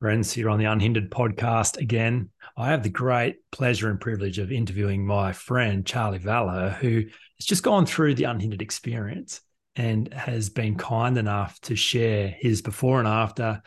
[0.00, 2.30] Friends here on the Unhindered podcast again.
[2.56, 7.44] I have the great pleasure and privilege of interviewing my friend Charley Valher, who has
[7.44, 9.42] just gone through the Unhindered experience
[9.76, 13.60] and has been kind enough to share his before and after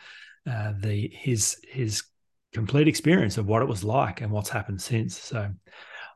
[0.50, 2.02] uh, the his his
[2.52, 5.16] complete experience of what it was like and what's happened since.
[5.16, 5.52] So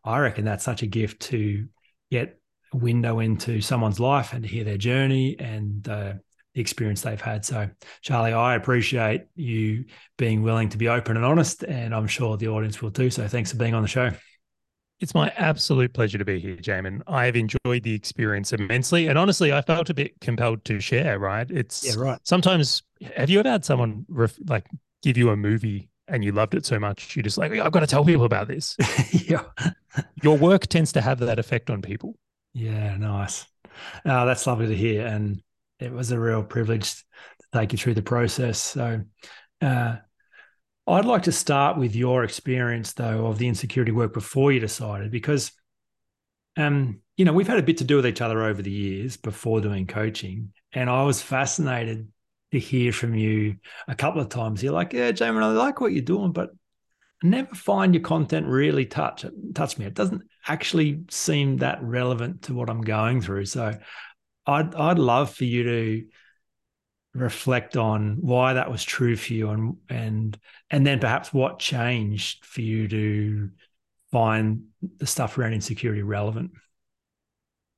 [0.02, 1.68] I reckon that's such a gift to
[2.10, 2.40] get
[2.74, 6.14] a window into someone's life and to hear their journey and uh,
[6.60, 7.44] experience they've had.
[7.44, 7.68] So,
[8.02, 9.84] Charley, I appreciate you
[10.16, 13.10] being willing to be open and honest, and I'm sure the audience will too.
[13.10, 14.10] So, thanks for being on the show.
[15.00, 17.02] It's my absolute pleasure to be here, Jamin.
[17.06, 19.06] I have enjoyed the experience immensely.
[19.06, 21.48] And honestly, I felt a bit compelled to share, right?
[21.48, 22.18] It's yeah, right.
[22.24, 22.82] Sometimes,
[23.16, 24.66] have you ever had someone ref, like
[25.02, 27.80] give you a movie and you loved it so much, you're just like, I've got
[27.80, 28.76] to tell people about this?
[29.12, 29.44] yeah.
[30.22, 32.16] Your work tends to have that effect on people.
[32.52, 33.46] Yeah, nice.
[34.04, 35.06] Oh, that's lovely to hear.
[35.06, 35.42] And
[35.80, 38.58] it was a real privilege to take you through the process.
[38.58, 39.02] So,
[39.60, 39.96] uh,
[40.86, 45.10] I'd like to start with your experience, though, of the insecurity work before you decided,
[45.10, 45.52] because,
[46.56, 49.18] um, you know, we've had a bit to do with each other over the years
[49.18, 52.08] before doing coaching, and I was fascinated
[52.52, 54.62] to hear from you a couple of times.
[54.62, 56.50] You're like, "Yeah, Jamin, I like what you're doing, but
[57.22, 59.84] I never find your content really touch touch me.
[59.84, 63.78] It doesn't actually seem that relevant to what I'm going through." So,
[64.48, 66.06] I'd I'd love for you to
[67.14, 70.38] reflect on why that was true for you and and
[70.70, 73.50] and then perhaps what changed for you to
[74.10, 74.64] find
[74.98, 76.50] the stuff around insecurity relevant.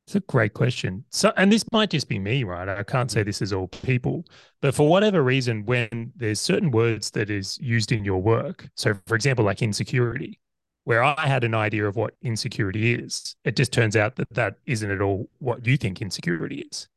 [0.07, 1.05] It's a great question.
[1.11, 2.69] So and this might just be me right?
[2.69, 4.25] I can't say this is all people
[4.61, 8.95] but for whatever reason when there's certain words that is used in your work so
[9.07, 10.40] for example like insecurity
[10.85, 13.37] where I had an idea of what insecurity is.
[13.45, 16.89] It just turns out that that isn't at all what you think insecurity is.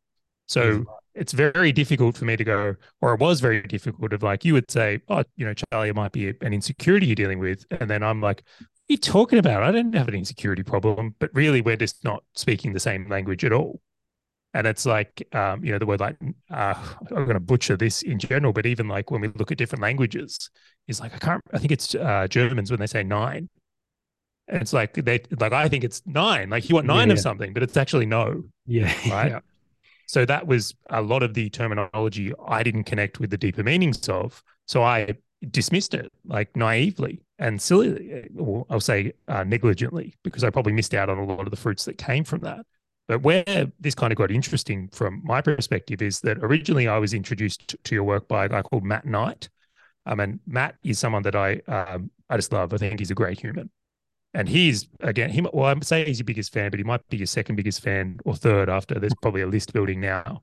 [0.47, 0.91] So mm-hmm.
[1.15, 4.53] it's very difficult for me to go, or it was very difficult of like, you
[4.53, 7.65] would say, oh, you know, Charley, it might be an insecurity you're dealing with.
[7.71, 9.63] And then I'm like, what are you talking about?
[9.63, 13.45] I don't have an insecurity problem, but really we're just not speaking the same language
[13.45, 13.79] at all.
[14.53, 16.15] And it's like, um, you know, the word like,
[16.51, 16.75] uh,
[17.09, 19.81] I'm going to butcher this in general, but even like when we look at different
[19.81, 20.49] languages,
[20.87, 23.49] is like, I can't, I think it's uh, Germans when they say nine,
[24.47, 26.49] and it's like they like I think it's nine.
[26.49, 28.43] Like you want nine yeah, of something, but it's actually no.
[28.65, 28.93] Yeah.
[29.09, 29.31] Right.
[29.31, 29.39] Yeah.
[30.05, 34.07] So that was a lot of the terminology I didn't connect with the deeper meanings
[34.09, 34.43] of.
[34.67, 35.15] So I
[35.49, 40.93] dismissed it like naively and silly, or I'll say uh, negligently, because I probably missed
[40.93, 42.65] out on a lot of the fruits that came from that.
[43.07, 47.13] But where this kind of got interesting from my perspective is that originally I was
[47.13, 49.49] introduced to your work by a guy called Matt Knight.
[50.05, 52.73] I mean, Matt is someone that I um, I just love.
[52.73, 53.71] I think he's a great human
[54.33, 57.17] and he's again he well I'm say he's your biggest fan, but he might be
[57.17, 60.41] your second biggest fan or third after there's probably a list building now.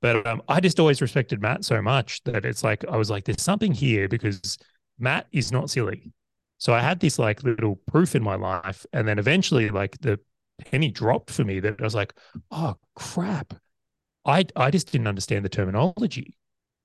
[0.00, 3.24] But um, I just always respected Matt so much that it's like I was like,
[3.24, 4.56] there's something here because
[4.98, 6.12] Matt is not silly.
[6.58, 10.18] So I had this like little proof in my life, and then eventually like the
[10.66, 12.14] penny dropped for me that I was like,
[12.50, 13.54] oh crap,
[14.24, 16.34] I I just didn't understand the terminology.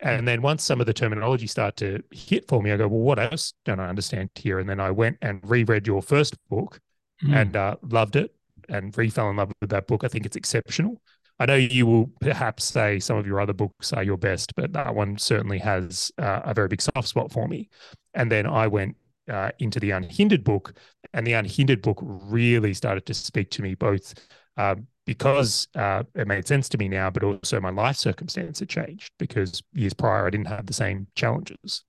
[0.04, 3.00] And then once some of the terminology start to hit for me, I go, well,
[3.00, 4.60] what else don't I understand here?
[4.60, 6.80] And then I went and reread your first book
[7.24, 7.34] mm.
[7.34, 8.36] and uh, loved it
[8.68, 10.04] and re fell in love with that book.
[10.04, 11.02] I think it's exceptional.
[11.40, 14.74] I know you will perhaps say some of your other books are your best, but
[14.74, 17.70] that one certainly has uh, a very big soft spot for me.
[18.14, 18.98] And then I went
[19.30, 20.74] uh, into the Unhindered book,
[21.14, 24.14] and the Unhindered book really started to speak to me both
[24.58, 24.76] uh,
[25.06, 29.12] because uh, it made sense to me now, but also my life circumstance had changed
[29.20, 31.84] because years prior I didn't have the same challenges.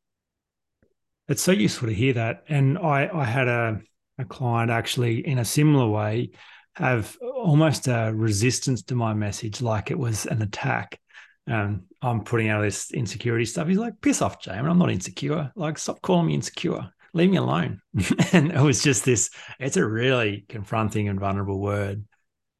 [1.28, 2.44] It's so useful to hear that.
[2.48, 3.80] And I, I had a,
[4.18, 6.32] a client actually in a similar way
[6.74, 10.98] have almost a resistance to my message, like it was an attack.
[11.46, 13.68] Um, I'm putting out this insecurity stuff.
[13.68, 14.68] He's like, piss off, Jamin.
[14.68, 15.52] I'm not insecure.
[15.54, 16.90] Like, stop calling me insecure.
[17.12, 17.80] Leave me alone.
[18.32, 22.04] and it was just this, it's a really confronting and vulnerable word.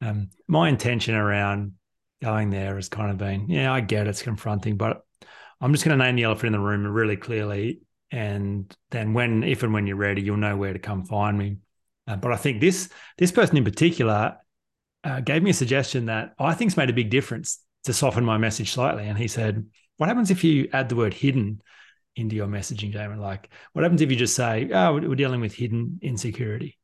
[0.01, 1.73] Um, my intention around
[2.21, 5.01] going there has kind of been, yeah, I get it's confronting, but
[5.61, 7.81] I'm just going to name the elephant in the room really clearly.
[8.11, 11.57] And then when, if and when you're ready, you'll know where to come find me.
[12.07, 14.37] Uh, but I think this this person in particular
[15.03, 18.37] uh, gave me a suggestion that I think's made a big difference to soften my
[18.37, 19.07] message slightly.
[19.07, 19.65] And he said,
[19.97, 21.61] "What happens if you add the word hidden
[22.15, 23.19] into your messaging, Jamin?
[23.19, 26.77] Like, what happens if you just say, oh, we're dealing with hidden insecurity?'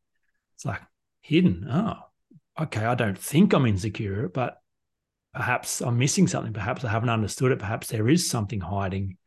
[0.55, 0.81] It's like
[1.21, 1.67] hidden.
[1.69, 1.97] Oh,
[2.59, 4.61] okay, I don't think I'm insecure, but
[5.33, 6.53] perhaps I'm missing something.
[6.53, 7.59] Perhaps I haven't understood it.
[7.59, 9.17] Perhaps there is something hiding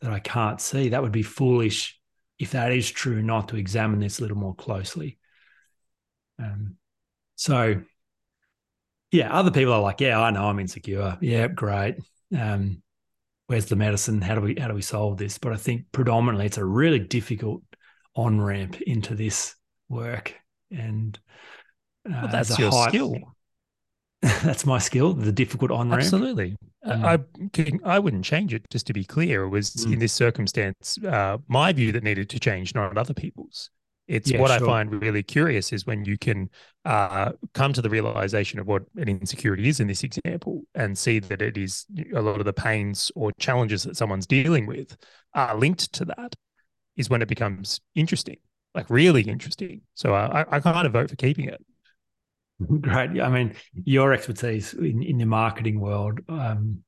[0.00, 0.90] that I can't see.
[0.90, 1.98] That would be foolish
[2.38, 5.18] if that is true, not to examine this a little more closely.
[6.38, 6.76] Um,
[7.36, 7.80] so,
[9.10, 11.16] yeah, other people are like, yeah, I know I'm insecure.
[11.20, 11.96] Yeah, great.
[12.36, 12.82] Um,
[13.46, 14.20] where's the medicine?
[14.20, 15.38] How do we how do we solve this?
[15.38, 17.62] But I think predominantly it's a really difficult
[18.16, 19.54] on ramp into this
[19.88, 20.34] work,
[20.70, 21.18] and
[22.04, 23.16] well, that's your high, skill.
[24.22, 25.12] that's my skill.
[25.14, 26.02] The difficult on ramp.
[26.02, 26.56] Absolutely.
[26.86, 27.26] Mm.
[27.84, 28.64] I I wouldn't change it.
[28.70, 29.94] Just to be clear, it was mm.
[29.94, 33.70] in this circumstance uh, my view that needed to change, not other people's.
[34.06, 34.66] It's yeah, what sure.
[34.66, 36.50] I find really curious is when you can
[36.84, 41.20] uh, come to the realization of what an insecurity is in this example and see
[41.20, 44.96] that it is a lot of the pains or challenges that someone's dealing with
[45.32, 46.36] are linked to that
[46.96, 48.36] is when it becomes interesting,
[48.74, 49.80] like really interesting.
[49.94, 51.64] So uh, I, I kind of vote for keeping it.
[52.80, 53.20] Great.
[53.20, 56.82] I mean, your expertise in, in the marketing world, um,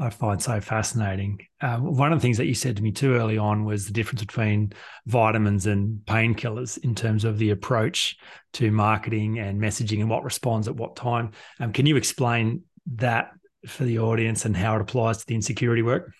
[0.00, 1.40] I find so fascinating.
[1.60, 3.92] Um, one of the things that you said to me too early on was the
[3.92, 4.72] difference between
[5.06, 8.16] vitamins and painkillers in terms of the approach
[8.54, 11.32] to marketing and messaging and what responds at what time.
[11.58, 12.62] Um, can you explain
[12.94, 13.32] that
[13.66, 16.12] for the audience and how it applies to the insecurity work?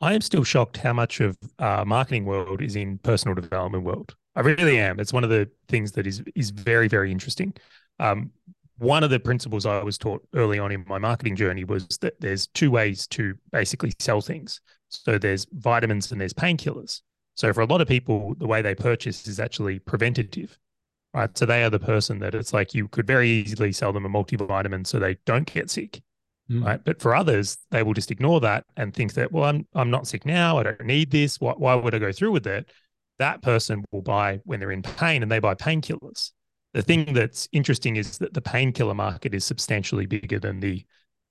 [0.00, 4.14] I am still shocked how much of uh, marketing world is in personal development world.
[4.34, 5.00] I really am.
[5.00, 7.54] It's one of the things that is is very very interesting.
[7.98, 8.30] Um,
[8.78, 12.20] one of the principles I was taught early on in my marketing journey was that
[12.20, 14.60] there's two ways to basically sell things.
[14.88, 17.00] So there's vitamins and there's painkillers.
[17.34, 20.58] So for a lot of people, the way they purchase is actually preventative,
[21.14, 21.36] right?
[21.36, 24.08] So they are the person that it's like you could very easily sell them a
[24.08, 26.00] multivitamin so they don't get sick,
[26.50, 26.64] mm.
[26.64, 26.80] right?
[26.82, 30.06] But for others, they will just ignore that and think that, well, I'm I'm not
[30.06, 30.58] sick now.
[30.58, 31.40] I don't need this.
[31.40, 32.70] Why, why would I go through with it?
[33.18, 36.32] That person will buy when they're in pain and they buy painkillers.
[36.76, 40.84] The thing that's interesting is that the painkiller market is substantially bigger than the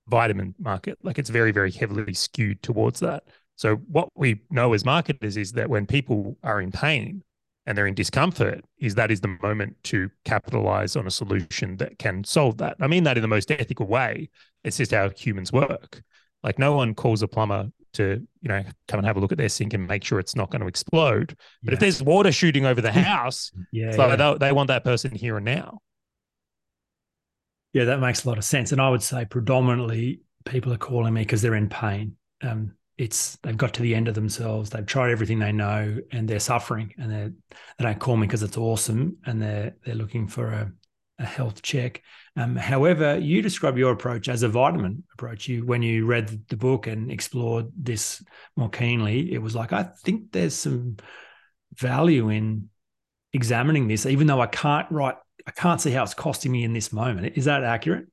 [0.08, 0.98] vitamin market.
[1.04, 3.22] Like it's very, very heavily skewed towards that.
[3.54, 7.22] So what we know as marketers is that when people are in pain
[7.64, 11.96] and they're in discomfort, is that is the moment to capitalize on a solution that
[12.00, 12.76] can solve that.
[12.80, 14.30] I mean that in the most ethical way.
[14.64, 16.02] It's just how humans work.
[16.42, 19.38] Like no one calls a plumber to you know come and have a look at
[19.38, 21.36] their sink and make sure it's not going to explode.
[21.62, 21.74] But yeah.
[21.74, 24.16] if there's water shooting over the house, yeah, so yeah.
[24.16, 25.80] They, they want that person here and now.
[27.72, 28.72] Yeah, that makes a lot of sense.
[28.72, 32.16] And I would say predominantly people are calling me because they're in pain.
[32.42, 34.70] Um, it's they've got to the end of themselves.
[34.70, 36.94] They've tried everything they know, and they're suffering.
[36.96, 37.30] And they
[37.78, 40.72] they don't call me because it's awesome, and they're they're looking for a,
[41.18, 42.02] a health check.
[42.36, 45.48] Um, however, you describe your approach as a vitamin approach.
[45.48, 48.22] You, when you read the book and explored this
[48.56, 50.96] more keenly, it was like I think there's some
[51.74, 52.68] value in
[53.32, 55.16] examining this, even though I can't write,
[55.46, 57.36] I can't see how it's costing me in this moment.
[57.36, 58.06] Is that accurate?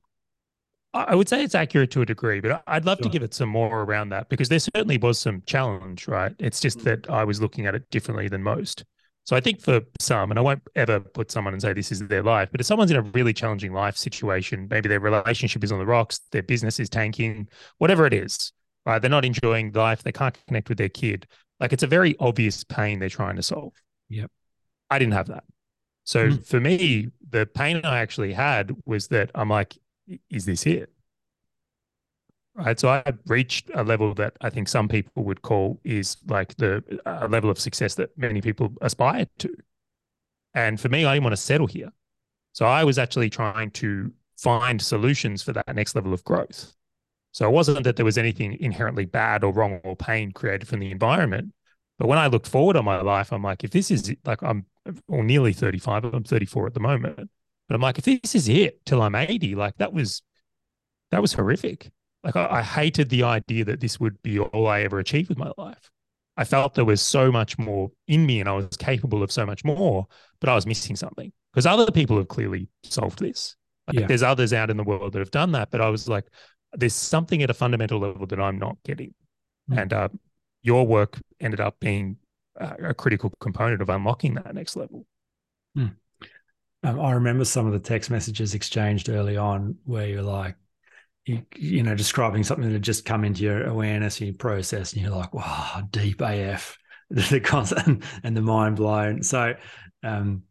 [0.94, 3.04] I would say it's accurate to a degree, but I'd love sure.
[3.04, 6.32] to give it some more around that because there certainly was some challenge, right?
[6.38, 6.84] It's just mm.
[6.84, 8.84] that I was looking at it differently than most.
[9.24, 12.06] So I think for some, and I won't ever put someone and say this is
[12.08, 15.72] their life, but if someone's in a really challenging life situation, maybe their relationship is
[15.72, 17.48] on the rocks, their business is tanking,
[17.78, 18.52] whatever it is,
[18.84, 19.00] right?
[19.00, 21.26] They're not enjoying life, they can't connect with their kid.
[21.58, 23.72] Like it's a very obvious pain they're trying to solve.
[24.10, 24.30] Yep.
[24.90, 25.44] I didn't have that.
[26.04, 26.42] So mm-hmm.
[26.42, 29.78] for me, the pain I actually had was that I'm like,
[30.28, 30.90] is this it?
[32.54, 32.78] Right?
[32.78, 36.82] So I reached a level that I think some people would call is like the
[37.06, 39.54] a level of success that many people aspire to.
[40.54, 41.90] And for me, I didn't want to settle here.
[42.52, 46.74] So I was actually trying to find solutions for that next level of growth.
[47.32, 50.78] So it wasn't that there was anything inherently bad or wrong or pain created from
[50.78, 51.52] the environment.
[51.98, 54.66] But when I look forward on my life, I'm like, if this is like I'm
[55.08, 57.30] or nearly 35, I'm 34 at the moment.
[57.68, 60.22] But I'm like, if this is it till I'm 80, like that was
[61.10, 61.90] that was horrific.
[62.24, 65.38] Like I, I hated the idea that this would be all I ever achieved with
[65.38, 65.90] my life.
[66.36, 69.46] I felt there was so much more in me and I was capable of so
[69.46, 70.06] much more,
[70.40, 73.54] but I was missing something because other people have clearly solved this.
[73.86, 74.06] Like yeah.
[74.06, 76.24] There's others out in the world that have done that, but I was like,
[76.72, 79.14] there's something at a fundamental level that I'm not getting.
[79.70, 79.82] Mm.
[79.82, 80.08] And uh,
[80.62, 82.16] your work ended up being
[82.56, 85.06] a critical component of unlocking that next level.
[85.76, 85.94] Mm.
[86.82, 90.56] Um, I remember some of the text messages exchanged early on where you're like,
[91.26, 94.92] you, you know, describing something that had just come into your awareness and your process,
[94.92, 96.76] and you're like, wow, deep AF,
[97.10, 97.88] the concept
[98.22, 99.22] and the mind blown.
[99.22, 99.54] So,
[100.02, 100.42] um,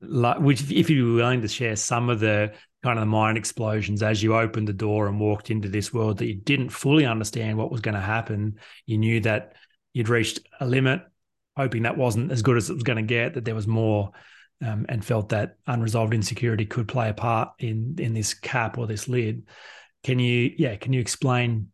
[0.00, 3.38] like, which if you were willing to share some of the kind of the mind
[3.38, 7.06] explosions as you opened the door and walked into this world that you didn't fully
[7.06, 9.54] understand what was going to happen, you knew that
[9.92, 11.02] you'd reached a limit,
[11.56, 14.12] hoping that wasn't as good as it was going to get, that there was more.
[14.64, 18.86] Um, and felt that unresolved insecurity could play a part in in this cap or
[18.86, 19.42] this lid.
[20.02, 21.68] Can you, yeah, can you explain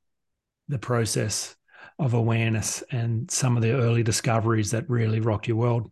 [0.69, 1.57] the process
[1.99, 5.91] of awareness and some of the early discoveries that really rocked your world?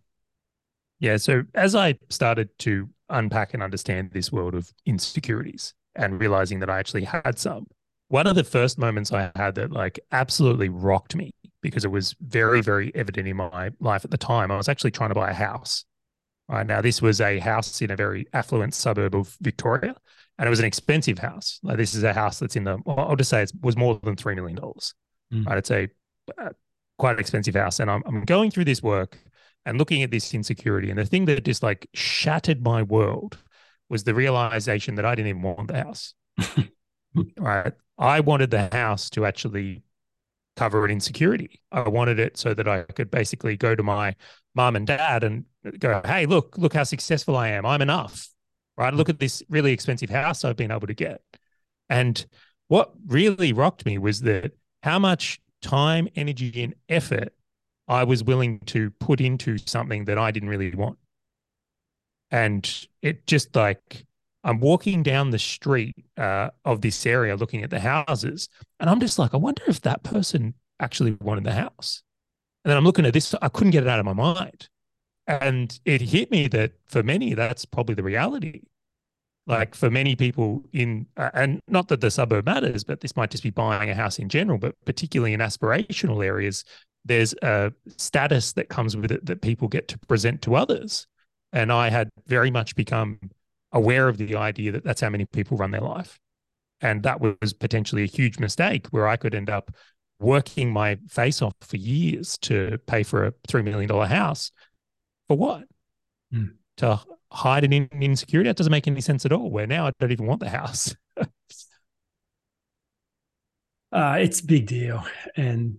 [1.00, 1.16] Yeah.
[1.16, 6.70] So as I started to unpack and understand this world of insecurities and realizing that
[6.70, 7.66] I actually had some,
[8.08, 12.14] one of the first moments I had that like absolutely rocked me because it was
[12.20, 14.50] very, very evident in my life at the time.
[14.50, 15.84] I was actually trying to buy a house.
[16.48, 19.96] Right now, this was a house in a very affluent suburb of Victoria,
[20.38, 21.58] and it was an expensive house.
[21.62, 22.78] Like this is a house that's in the.
[22.84, 24.94] Well, I'll just say it was more than three million dollars.
[25.32, 25.46] Mm.
[25.46, 25.88] Right, it's a
[26.38, 26.50] uh,
[26.98, 29.18] quite an expensive house, and I'm I'm going through this work
[29.64, 33.38] and looking at this insecurity, and the thing that just like shattered my world
[33.88, 36.14] was the realization that I didn't even want the house.
[37.38, 39.82] right, I wanted the house to actually
[40.56, 41.60] cover an insecurity.
[41.72, 44.14] I wanted it so that I could basically go to my
[44.54, 45.44] mom and dad and
[45.78, 47.64] go, "Hey, look, look how successful I am.
[47.64, 48.28] I'm enough."
[48.78, 48.92] Right?
[48.92, 51.22] Look at this really expensive house I've been able to get.
[51.88, 52.24] And
[52.68, 54.52] what really rocked me was that
[54.82, 57.32] how much time, energy, and effort
[57.88, 60.98] I was willing to put into something that I didn't really want.
[62.30, 62.68] And
[63.02, 64.04] it just like
[64.42, 69.00] I'm walking down the street uh, of this area looking at the houses, and I'm
[69.00, 72.02] just like, I wonder if that person actually wanted the house.
[72.64, 74.68] And then I'm looking at this, I couldn't get it out of my mind.
[75.26, 78.62] And it hit me that for many, that's probably the reality.
[79.46, 83.30] Like for many people in, uh, and not that the suburb matters, but this might
[83.30, 86.64] just be buying a house in general, but particularly in aspirational areas,
[87.04, 91.06] there's a status that comes with it that people get to present to others.
[91.52, 93.20] And I had very much become
[93.72, 96.18] aware of the idea that that's how many people run their life.
[96.80, 99.70] And that was potentially a huge mistake where I could end up
[100.18, 104.50] working my face off for years to pay for a $3 million house.
[105.28, 105.64] For what?
[106.32, 106.54] Mm.
[106.78, 107.00] To
[107.32, 108.48] hide an insecurity?
[108.48, 109.50] That doesn't make any sense at all.
[109.50, 110.94] Where now I don't even want the house.
[111.16, 111.26] uh,
[113.92, 115.04] it's a big deal.
[115.36, 115.78] And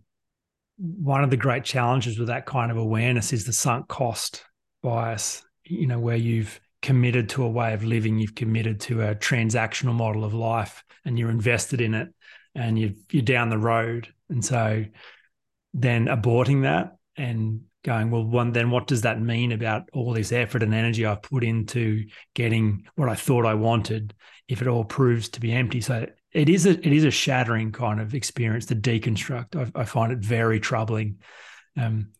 [0.77, 4.43] one of the great challenges with that kind of awareness is the sunk cost
[4.83, 9.15] bias, you know, where you've committed to a way of living, you've committed to a
[9.15, 12.09] transactional model of life, and you're invested in it,
[12.53, 14.85] and you you're down the road, and so
[15.73, 20.31] then aborting that and going, well, one, then what does that mean about all this
[20.31, 24.13] effort and energy I've put into getting what I thought I wanted
[24.47, 25.81] if it all proves to be empty?
[25.81, 29.55] So it is a it is a shattering kind of experience to deconstruct.
[29.55, 31.17] I, I find it very troubling.
[31.77, 32.11] Um,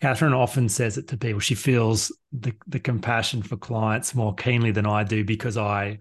[0.00, 1.40] Catherine often says it to people.
[1.40, 6.00] She feels the the compassion for clients more keenly than I do because I,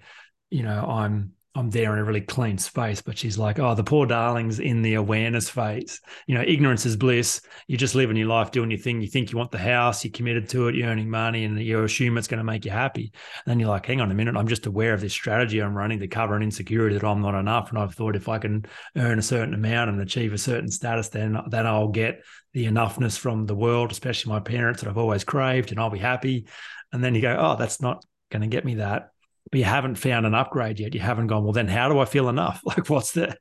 [0.50, 3.01] you know, I'm I'm there in a really clean space.
[3.01, 6.00] But she's like, oh, the poor darling's in the awareness phase.
[6.25, 7.41] You know, ignorance is bliss.
[7.67, 9.01] You're just living your life, doing your thing.
[9.01, 11.84] You think you want the house, you're committed to it, you're earning money, and you
[11.84, 13.12] assume it's going to make you happy.
[13.46, 15.75] And then you're like, hang on a minute, I'm just aware of this strategy I'm
[15.75, 17.70] running to cover an insecurity that I'm not enough.
[17.70, 18.65] And I've thought if I can
[18.96, 23.17] earn a certain amount and achieve a certain status, then then I'll get the enoughness
[23.17, 26.48] from the world, especially my parents that I've always craved, and I'll be happy.
[26.93, 29.12] And then you go, oh, that's not going to get me that
[29.51, 30.93] but you haven't found an upgrade yet.
[30.93, 32.62] You haven't gone, well, then how do I feel enough?
[32.65, 33.36] Like, what's the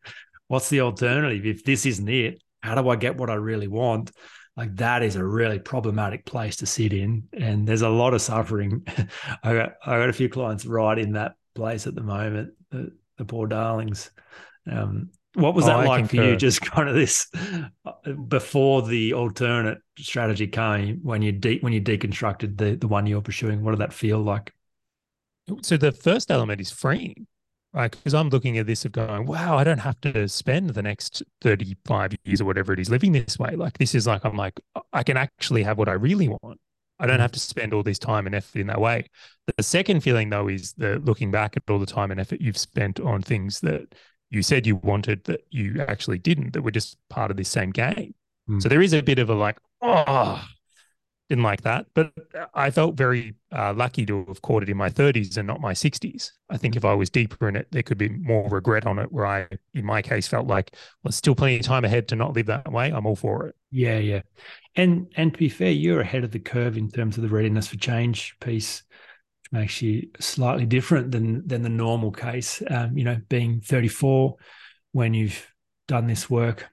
[0.49, 1.47] what's the alternative?
[1.47, 4.11] If this isn't it, how do I get what I really want?
[4.57, 7.29] Like that is a really problematic place to sit in.
[7.33, 8.85] And there's a lot of suffering.
[9.43, 12.93] I got I got a few clients right in that place at the moment, the,
[13.17, 14.11] the poor darlings.
[14.71, 16.37] Um, what was that oh, like for you?
[16.37, 17.31] Just kind of this
[18.27, 23.23] before the alternate strategy came when you de- when you deconstructed the the one you're
[23.23, 23.63] pursuing.
[23.63, 24.53] What did that feel like?
[25.63, 27.27] So the first element is freeing
[27.73, 27.91] right?
[27.91, 31.23] Because i'm looking at this of going wow i don't have to spend the next
[31.43, 33.57] 35 years or whatever it is living this way.
[33.57, 34.61] Like this is like i'm like
[34.93, 36.59] i can actually have what i really want.
[36.99, 39.07] I don't have to spend all this time and effort in that way.
[39.57, 42.59] The second feeling though is the looking back at all the time and effort you've
[42.59, 43.95] spent on things that
[44.29, 47.71] you said you wanted that you actually didn't that were just part of this same
[47.71, 48.15] game.
[48.49, 48.63] Mm.
[48.63, 50.45] so there is a bit of a like oh
[51.31, 51.87] didn't like that.
[51.95, 52.13] But
[52.55, 55.73] I felt very uh, lucky to have caught it in my 30s and not my
[55.73, 56.33] 60s.
[56.51, 59.11] I think if I was deeper in it, there could be more regret on it.
[59.13, 62.35] Where I, in my case, felt like well, still plenty of time ahead to not
[62.35, 62.91] live that way.
[62.91, 63.55] I'm all for it.
[63.71, 64.23] Yeah, yeah,
[64.75, 67.69] and and to be fair, you're ahead of the curve in terms of the readiness
[67.69, 68.83] for change piece,
[69.43, 72.61] which makes you slightly different than than the normal case.
[72.69, 74.35] Um, you know, being 34
[74.93, 75.47] when you've
[75.87, 76.69] done this work,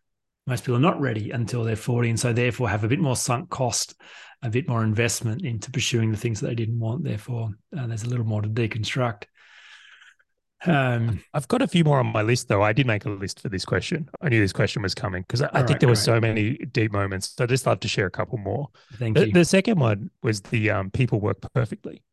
[0.48, 3.16] most people are not ready until they're 40, and so therefore have a bit more
[3.16, 3.94] sunk cost
[4.44, 7.04] a bit more investment into pursuing the things that they didn't want.
[7.04, 9.24] Therefore, uh, there's a little more to deconstruct.
[10.66, 12.64] Um, I've got a few more on my list, though.
[12.64, 14.10] I did make a list for this question.
[14.22, 16.58] I knew this question was coming because I, I, think right, there were so many
[16.58, 17.36] deep moments.
[17.36, 18.70] So I'd just love to share a couple more.
[18.94, 19.34] Thank the, you.
[19.34, 22.04] The second one was the um, people work perfectly.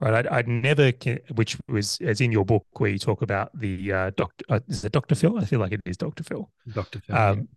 [0.00, 0.92] Right, I'd, I'd, never,
[1.34, 4.44] which was as in your book where you talk about the uh, doctor.
[4.48, 5.38] Uh, is it Doctor Phil?
[5.38, 6.50] I feel like it is Doctor Phil.
[6.72, 7.16] Doctor Phil.
[7.16, 7.48] Um,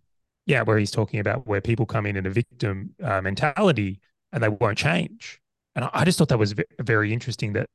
[0.48, 4.00] yeah where he's talking about where people come in in a victim uh, mentality
[4.32, 5.40] and they won't change.
[5.76, 7.68] And I, I just thought that was very interesting that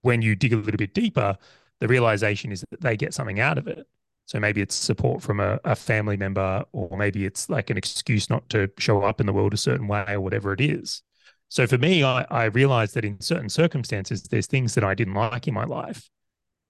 [0.00, 1.36] when you dig a little bit deeper,
[1.80, 3.86] the realization is that they get something out of it.
[4.26, 8.30] So maybe it's support from a, a family member, or maybe it's like an excuse
[8.30, 11.02] not to show up in the world a certain way, or whatever it is.
[11.48, 15.14] So for me, I, I realized that in certain circumstances, there's things that I didn't
[15.14, 16.08] like in my life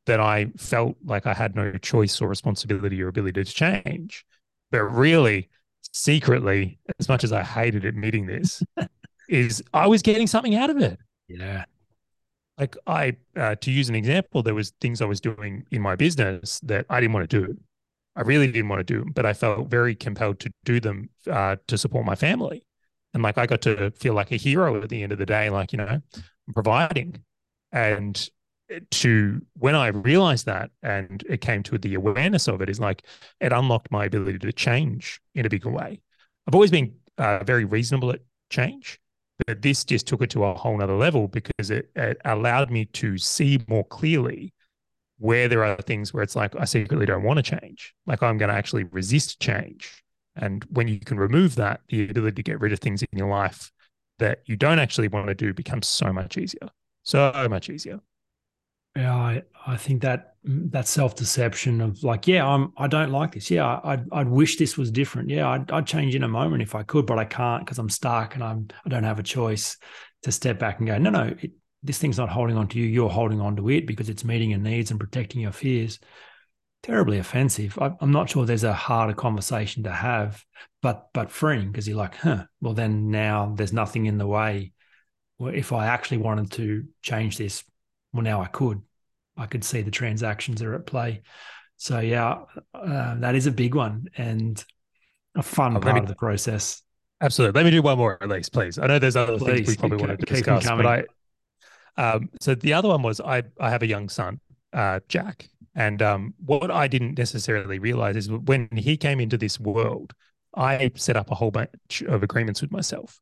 [0.07, 4.25] that I felt like I had no choice or responsibility or ability to change.
[4.71, 5.49] But really,
[5.93, 8.63] secretly, as much as I hated admitting this,
[9.29, 10.99] is I was getting something out of it.
[11.29, 11.65] Yeah.
[12.59, 15.97] Like I, uh, to use an example, there was things I was doing in my
[15.97, 17.57] business that I didn't want to do.
[18.17, 21.57] I really didn't want to do, but I felt very compelled to do them uh,
[21.69, 22.67] to support my family.
[23.15, 25.49] And like I got to feel like a hero at the end of the day,
[25.49, 27.23] like, you know, I'm providing.
[27.73, 28.29] And
[28.91, 33.03] to when I realized that and it came to the awareness of it, is like
[33.41, 36.01] it unlocked my ability to change in a bigger way.
[36.47, 38.99] I've always been uh, very reasonable at change,
[39.47, 42.87] but this just took it to a whole nother level because it, it allowed me
[42.87, 44.53] to see more clearly
[45.19, 47.95] where there are things where it's like I secretly don't want to change.
[48.07, 50.03] Like I'm going to actually resist change.
[50.37, 53.29] And when you can remove that, the ability to get rid of things in your
[53.29, 53.71] life
[54.19, 56.69] that you don't actually want to do becomes so much easier.
[57.03, 58.01] So much easier.
[59.01, 63.11] Yeah, I, I think that mm, that self deception of like, yeah, I'm I don't
[63.11, 63.51] like this.
[63.51, 65.31] Yeah, I'd I'd wish this was different.
[65.31, 67.89] Yeah, I'd I'd change in a moment if I could, but I can't because I'm
[67.89, 69.77] stuck and I'm I don't have a choice
[70.23, 71.53] to step back and go, no, no, it,
[71.83, 72.85] this thing's not holding on to you.
[72.87, 75.99] You're holding on to it because it's meeting your needs and protecting your fears.
[76.83, 77.79] Terribly offensive.
[77.81, 80.45] I, I'm not sure there's a harder conversation to have,
[80.83, 82.45] but but freeing because you're like, huh.
[82.61, 84.73] Well, then now there's nothing in the way.
[85.39, 87.65] Well, if I actually wanted to change this,
[88.13, 88.83] well, now I could.
[89.41, 91.23] I could see the transactions are at play.
[91.79, 92.41] So yeah,
[92.75, 94.63] uh, that is a big one and
[95.35, 96.83] a fun oh, part me, of the process.
[97.23, 97.59] Absolutely.
[97.59, 98.79] Let me do one more at least, please.
[98.79, 101.05] I know there's other please, things we probably want to discuss, but I.
[101.97, 104.41] Um, so the other one was I I have a young son,
[104.73, 109.59] uh, Jack, and um, what I didn't necessarily realize is when he came into this
[109.59, 110.13] world,
[110.55, 113.21] I set up a whole bunch of agreements with myself.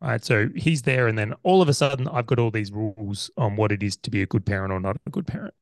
[0.00, 0.24] Right.
[0.24, 3.56] So he's there, and then all of a sudden, I've got all these rules on
[3.56, 5.54] what it is to be a good parent or not a good parent.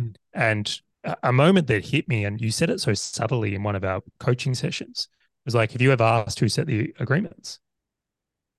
[0.00, 0.14] Mm.
[0.32, 0.80] And
[1.22, 4.02] a moment that hit me, and you said it so subtly in one of our
[4.18, 5.08] coaching sessions,
[5.44, 7.60] was like, Have you ever asked who set the agreements?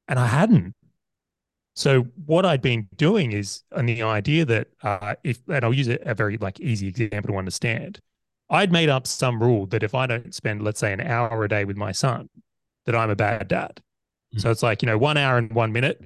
[0.08, 0.76] And I hadn't.
[1.76, 5.90] So what I'd been doing is, and the idea that uh, if, and I'll use
[5.90, 8.00] a, a very like easy example to understand,
[8.50, 11.50] I'd made up some rule that if I don't spend, let's say, an hour a
[11.50, 12.30] day with my son,
[12.86, 13.82] that I'm a bad dad.
[14.38, 16.04] So it's like, you know, one hour and one minute,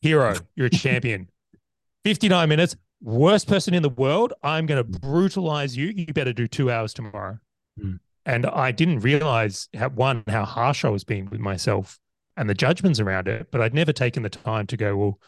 [0.00, 1.28] hero, you're a champion.
[2.04, 4.32] 59 minutes, worst person in the world.
[4.42, 5.88] I'm going to brutalize you.
[5.88, 7.38] You better do two hours tomorrow.
[7.78, 7.98] Mm.
[8.24, 11.98] And I didn't realize how, one, how harsh I was being with myself
[12.36, 13.48] and the judgments around it.
[13.50, 15.20] But I'd never taken the time to go, well,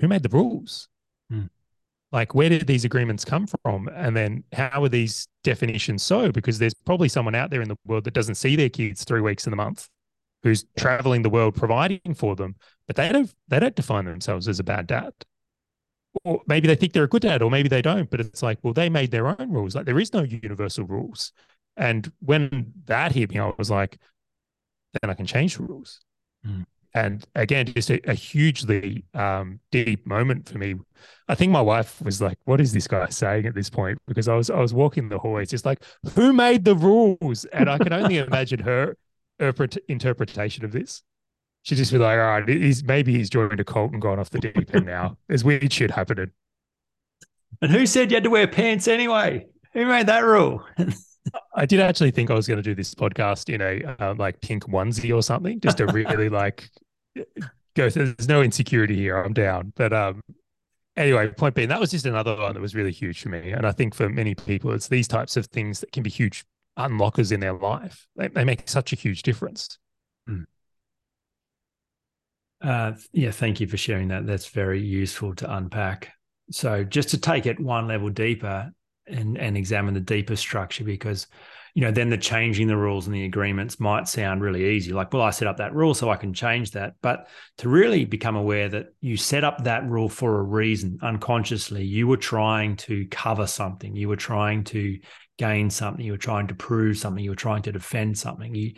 [0.00, 0.88] who made the rules?
[1.32, 1.50] Mm
[2.14, 3.88] like where did these agreements come from?
[3.92, 6.30] And then how are these definitions so?
[6.30, 9.20] Because there's probably someone out there in the world that doesn't see their kids three
[9.20, 9.88] weeks in the month
[10.44, 12.54] who's traveling the world providing for them
[12.86, 15.12] but they don't they don't define themselves as a bad dad.
[16.22, 18.58] Or maybe they think they're a good dad or maybe they don't but it's like
[18.62, 19.74] well they made their own rules.
[19.74, 21.32] Like there is no universal rules.
[21.76, 23.98] And when that hit me i was like
[25.02, 26.00] then i can change the rules.
[26.46, 26.64] Mm.
[26.94, 30.76] And again, just a, a hugely um, deep moment for me.
[31.28, 34.28] I think my wife was like, "What is this guy saying at this point?" Because
[34.28, 35.82] I was I was walking the hallways, just like,
[36.14, 38.96] "Who made the rules?" And I can only imagine her,
[39.40, 39.52] her
[39.88, 41.02] interpretation of this.
[41.62, 44.30] She'd just be like, "All right, he's maybe he's joined a cult and gone off
[44.30, 45.18] the deep end now.
[45.26, 46.30] There's weird shit happening."
[47.60, 49.46] And who said you had to wear pants anyway?
[49.72, 50.64] Who made that rule?
[51.56, 54.40] I did actually think I was going to do this podcast in a uh, like
[54.40, 56.68] pink onesie or something, just to really like
[57.74, 57.88] go.
[57.88, 59.16] There's no insecurity here.
[59.16, 59.72] I'm down.
[59.76, 60.20] But um,
[60.96, 63.52] anyway, point being, that was just another one that was really huge for me.
[63.52, 66.44] And I think for many people, it's these types of things that can be huge
[66.78, 68.06] unlockers in their life.
[68.16, 69.78] They, they make such a huge difference.
[70.28, 70.44] Mm.
[72.62, 74.26] Uh, yeah, thank you for sharing that.
[74.26, 76.12] That's very useful to unpack.
[76.50, 78.70] So, just to take it one level deeper
[79.06, 81.26] and and examine the deeper structure, because
[81.74, 84.92] you know, then the changing the rules and the agreements might sound really easy.
[84.92, 86.94] Like, well, I set up that rule so I can change that.
[87.02, 87.26] But
[87.58, 92.06] to really become aware that you set up that rule for a reason unconsciously, you
[92.06, 95.00] were trying to cover something, you were trying to
[95.36, 98.54] gain something, you were trying to prove something, you were trying to defend something.
[98.54, 98.74] You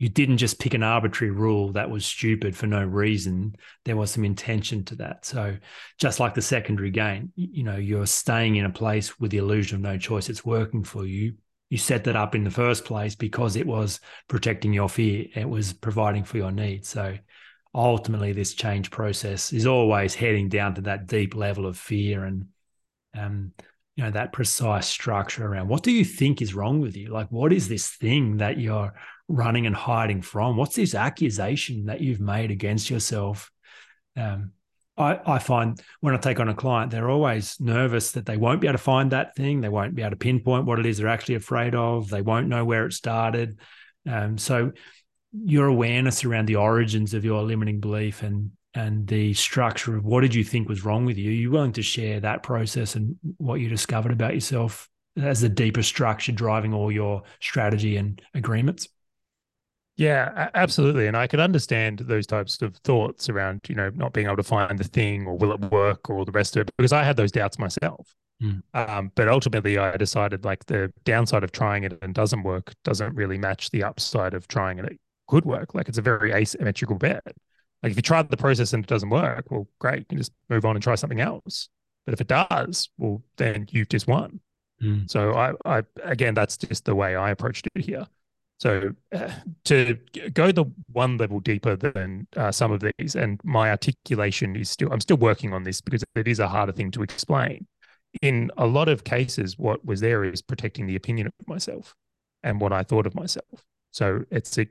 [0.00, 3.54] you didn't just pick an arbitrary rule that was stupid for no reason.
[3.84, 5.24] There was some intention to that.
[5.24, 5.56] So,
[5.98, 9.76] just like the secondary gain, you know, you're staying in a place with the illusion
[9.76, 10.28] of no choice.
[10.28, 11.34] It's working for you
[11.74, 15.26] you set that up in the first place because it was protecting your fear.
[15.34, 16.86] It was providing for your needs.
[16.86, 17.18] So
[17.74, 22.46] ultimately this change process is always heading down to that deep level of fear and
[23.18, 23.50] um,
[23.96, 27.08] you know that precise structure around what do you think is wrong with you?
[27.08, 28.94] Like what is this thing that you're
[29.26, 30.56] running and hiding from?
[30.56, 33.50] What's this accusation that you've made against yourself?
[34.16, 34.52] Um,
[34.96, 38.60] I, I find when I take on a client, they're always nervous that they won't
[38.60, 39.60] be able to find that thing.
[39.60, 42.08] They won't be able to pinpoint what it is they're actually afraid of.
[42.08, 43.58] They won't know where it started.
[44.08, 44.72] Um, so
[45.32, 50.22] your awareness around the origins of your limiting belief and and the structure of what
[50.22, 51.30] did you think was wrong with you?
[51.30, 55.48] Are you willing to share that process and what you discovered about yourself as the
[55.48, 58.88] deeper structure driving all your strategy and agreements?
[59.96, 61.06] Yeah, absolutely.
[61.06, 64.42] And I could understand those types of thoughts around, you know, not being able to
[64.42, 67.04] find the thing or will it work or all the rest of it, because I
[67.04, 68.14] had those doubts myself.
[68.42, 68.62] Mm.
[68.74, 73.14] Um, but ultimately, I decided like the downside of trying it and doesn't work doesn't
[73.14, 74.84] really match the upside of trying it.
[74.86, 75.74] It could work.
[75.74, 77.22] Like it's a very asymmetrical bet.
[77.82, 80.32] Like if you try the process and it doesn't work, well, great, you can just
[80.48, 81.68] move on and try something else.
[82.04, 84.40] But if it does, well, then you've just won.
[84.82, 85.08] Mm.
[85.08, 88.06] So I, I, again, that's just the way I approached it here.
[88.58, 89.30] So uh,
[89.64, 89.98] to
[90.32, 94.92] go the one level deeper than uh, some of these, and my articulation is still,
[94.92, 97.66] I'm still working on this because it is a harder thing to explain.
[98.22, 101.94] In a lot of cases, what was there is protecting the opinion of myself
[102.42, 103.64] and what I thought of myself.
[103.90, 104.66] So it's a,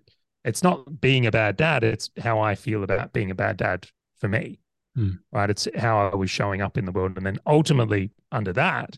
[0.45, 3.87] it's not being a bad dad; it's how I feel about being a bad dad
[4.17, 4.59] for me,
[4.97, 5.19] mm.
[5.31, 5.49] right?
[5.49, 8.97] It's how I was showing up in the world, and then ultimately under that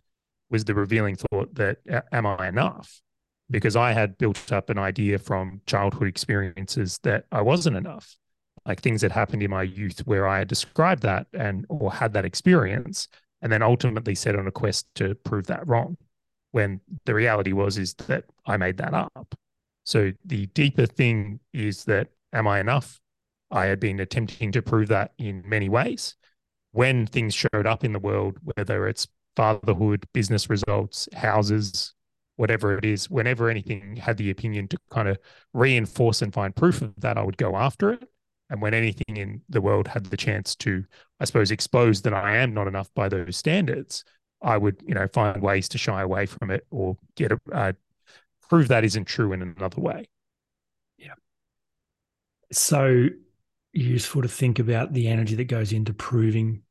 [0.49, 1.77] was the revealing thought that,
[2.11, 3.01] am I enough?
[3.49, 8.15] Because I had built up an idea from childhood experiences that I wasn't enough.
[8.65, 12.13] Like things that happened in my youth where I had described that and or had
[12.13, 13.07] that experience
[13.41, 15.97] and then ultimately set on a quest to prove that wrong
[16.51, 19.35] when the reality was is that I made that up.
[19.83, 22.99] So the deeper thing is that am I enough?
[23.51, 26.15] I had been attempting to prove that in many ways.
[26.71, 31.94] When things showed up in the world, whether it's fatherhood, business results, houses,
[32.35, 35.17] whatever it is, whenever anything had the opinion to kind of
[35.53, 38.09] reinforce and find proof of that, I would go after it.
[38.49, 40.83] And when anything in the world had the chance to,
[41.19, 44.03] I suppose, expose that I am not enough by those standards,
[44.41, 47.73] I would, you know, find ways to shy away from it or get a uh,
[48.47, 50.07] prove that isn't true in another way.
[50.97, 51.15] Yeah.
[52.51, 53.07] So
[53.73, 56.61] useful to think about the energy that goes into proving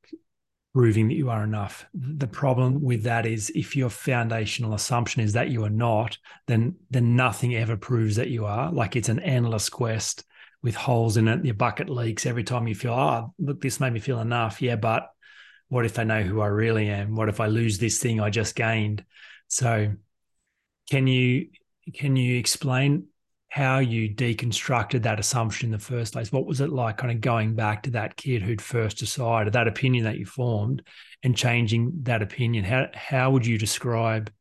[0.75, 1.87] proving that you are enough.
[1.95, 6.75] The problem with that is if your foundational assumption is that you are not, then
[6.91, 8.73] then nothing ever proves that you are.
[8.73, 10.25] Like it's an endless quest
[10.63, 11.45] with holes in it.
[11.45, 14.61] Your bucket leaks every time you feel, oh, look, this made me feel enough.
[14.61, 15.11] Yeah, but
[15.69, 17.15] what if they know who I really am?
[17.15, 19.05] What if I lose this thing I just gained?
[19.47, 19.93] So
[20.91, 21.51] can you
[21.95, 23.07] can you explain
[23.55, 26.33] how you deconstructed that assumption in the first place.
[26.33, 29.69] What was it like kind of going back to that kid who'd first decided that
[29.69, 30.83] opinion that you formed
[31.23, 32.65] and changing that opinion?
[32.65, 34.33] How how would you describe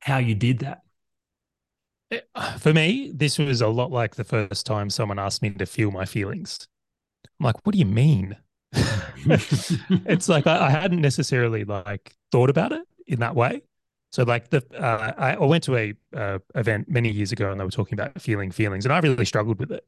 [0.00, 0.80] how you did that?
[2.10, 2.18] Eh,
[2.58, 5.92] for me, this was a lot like the first time someone asked me to feel
[5.92, 6.66] my feelings.
[7.38, 8.36] I'm like, what do you mean?
[8.74, 13.62] it's like I, I hadn't necessarily like thought about it in that way.
[14.12, 17.64] So like the uh, I went to a uh, event many years ago and they
[17.64, 19.86] were talking about feeling feelings and I really struggled with it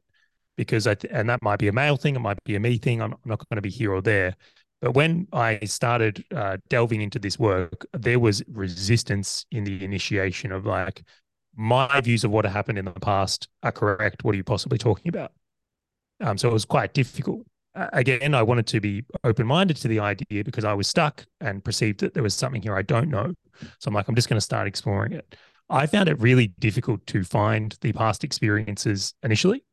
[0.57, 2.77] because I th- and that might be a male thing, it might be a me
[2.77, 3.01] thing.
[3.01, 4.35] I'm not going to be here or there.
[4.81, 10.51] But when I started uh, delving into this work, there was resistance in the initiation
[10.51, 11.03] of like
[11.55, 14.23] my views of what happened in the past are correct.
[14.23, 15.31] What are you possibly talking about?
[16.19, 19.99] Um, so it was quite difficult again, I wanted to be open minded to the
[19.99, 23.33] idea because I was stuck and perceived that there was something here I don't know.
[23.79, 25.35] So I'm like, I'm just going to start exploring it.
[25.69, 29.63] I found it really difficult to find the past experiences initially.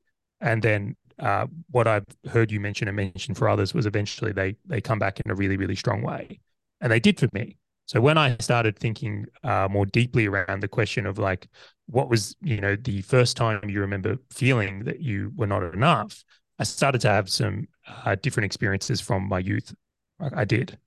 [0.41, 4.57] And then uh, what I've heard you mention and mention for others was eventually they
[4.67, 6.41] they come back in a really, really strong way.
[6.81, 7.59] And they did for me.
[7.87, 11.49] So when I started thinking uh, more deeply around the question of like,
[11.87, 16.25] what was, you know, the first time you remember feeling that you were not enough,
[16.62, 17.66] I started to have some
[18.05, 19.75] uh, different experiences from my youth.
[20.20, 20.79] I, did.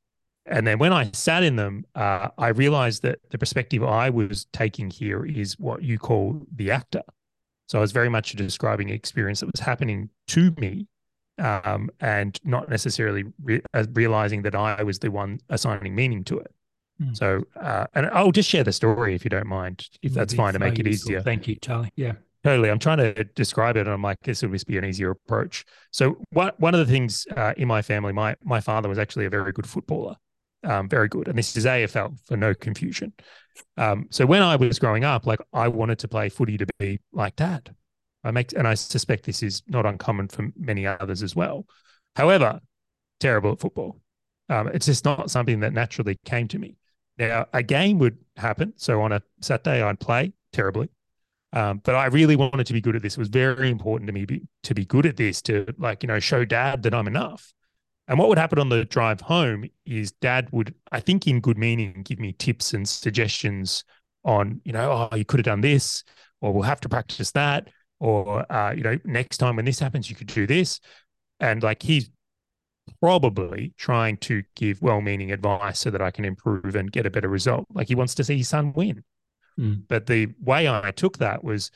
[0.46, 4.46] And then when I sat in them, uh, I realized that the perspective I was
[4.54, 7.02] taking here is what you call the actor.
[7.68, 10.88] So I was very much describing an experience that was happening to me
[11.40, 16.40] um, and not necessarily re- uh, realizing that I was the one assigning meaning to
[16.40, 16.56] it.
[17.02, 17.18] Mm.
[17.18, 20.54] So, uh, and I'll just share the story if you don't mind, if that's fine
[20.54, 21.22] to make it easier.
[21.22, 21.92] Thank you, Charley.
[21.98, 22.14] Yeah.
[22.46, 22.70] Totally.
[22.70, 25.66] I'm trying to describe it, and I'm like, this would just be an easier approach.
[25.92, 29.26] So, one one of the things uh, in my family, my my father was actually
[29.26, 30.16] a very good footballer,
[30.64, 33.14] um, very good, and this is AFL for no confusion.
[33.78, 37.00] Um, so when I was growing up, like I wanted to play footy to be
[37.12, 37.74] like dad.
[38.24, 41.66] I make, and I suspect this is not uncommon for many others as well.
[42.16, 42.60] However,
[43.20, 44.00] terrible at football.
[44.50, 46.78] Um, it's just not something that naturally came to me.
[47.18, 48.74] Now, a game would happen.
[48.78, 50.90] So on a Saturday, I'd play terribly.
[51.54, 53.14] Um, but I really wanted to be good at this.
[53.14, 56.08] It was very important to me be, to be good at this, to like, you
[56.08, 57.54] know, show dad that I'm enough.
[58.08, 61.58] And what would happen on the drive home is dad would, I think in good
[61.58, 63.84] meaning, give me tips and suggestions
[64.24, 66.04] on, you know, oh, you could have done this,
[66.42, 70.10] or we'll have to practice that, or, uh, you know, next time when this happens,
[70.10, 70.80] you could do this.
[71.40, 72.10] And like he's
[73.02, 77.10] probably trying to give well meaning advice so that I can improve and get a
[77.10, 77.66] better result.
[77.74, 79.04] Like he wants to see his son win.
[79.60, 79.84] Mm.
[79.88, 81.72] But the way I took that was,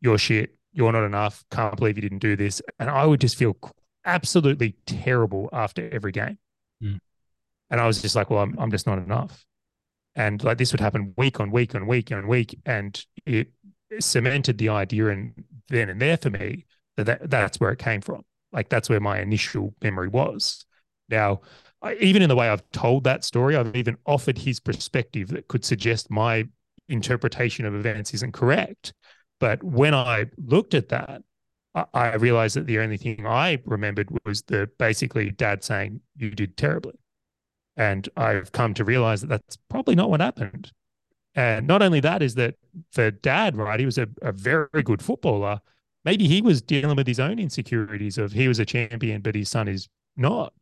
[0.00, 0.56] you're shit.
[0.72, 1.44] You're not enough.
[1.50, 2.62] Can't believe you didn't do this.
[2.78, 3.56] And I would just feel
[4.04, 6.38] absolutely terrible after every game.
[6.82, 6.98] Mm.
[7.70, 9.44] And I was just like, well, I'm, I'm just not enough.
[10.14, 12.58] And like this would happen week on week on week on week.
[12.66, 13.48] And it
[14.00, 16.66] cemented the idea and then and there for me
[16.96, 18.22] that, that that's where it came from.
[18.52, 20.64] Like that's where my initial memory was.
[21.08, 21.40] Now,
[21.82, 25.48] I, even in the way I've told that story, I've even offered his perspective that
[25.48, 26.48] could suggest my
[26.90, 28.92] interpretation of events isn't correct.
[29.38, 31.22] But when I looked at that,
[31.74, 36.30] I, I realized that the only thing I remembered was the basically dad saying, You
[36.30, 36.98] did terribly.
[37.76, 40.72] And I've come to realize that that's probably not what happened.
[41.34, 42.56] And not only that, is that
[42.92, 45.60] for dad, right, he was a, a very good footballer.
[46.04, 49.48] Maybe he was dealing with his own insecurities of he was a champion, but his
[49.48, 50.52] son is not.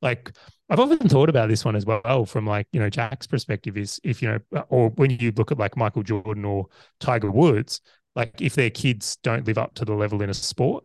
[0.00, 0.32] Like
[0.70, 4.00] I've often thought about this one as well from like, you know, Jack's perspective is
[4.02, 6.66] if, you know, or when you look at like Michael Jordan or
[7.00, 7.80] Tiger Woods,
[8.16, 10.84] like if their kids don't live up to the level in a sport,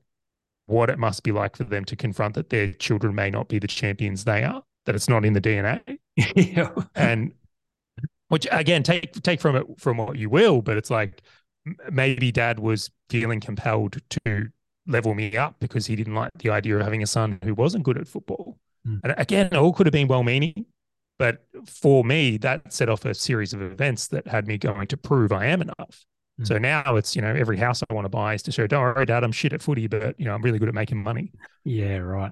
[0.65, 3.57] what it must be like for them to confront that their children may not be
[3.57, 5.81] the champions they are, that it's not in the DNA.
[6.35, 6.71] yeah.
[6.95, 7.33] And
[8.27, 11.21] which again, take take from it from what you will, but it's like
[11.91, 14.47] maybe dad was feeling compelled to
[14.87, 17.83] level me up because he didn't like the idea of having a son who wasn't
[17.83, 18.57] good at football.
[18.87, 19.01] Mm.
[19.03, 20.65] And again, it all could have been well meaning.
[21.17, 24.97] But for me, that set off a series of events that had me going to
[24.97, 26.05] prove I am enough.
[26.39, 26.47] Mm.
[26.47, 28.81] So now it's, you know, every house I want to buy is to show, don't
[28.81, 31.33] worry, dad, I'm shit at footy, but, you know, I'm really good at making money.
[31.65, 32.31] Yeah, right.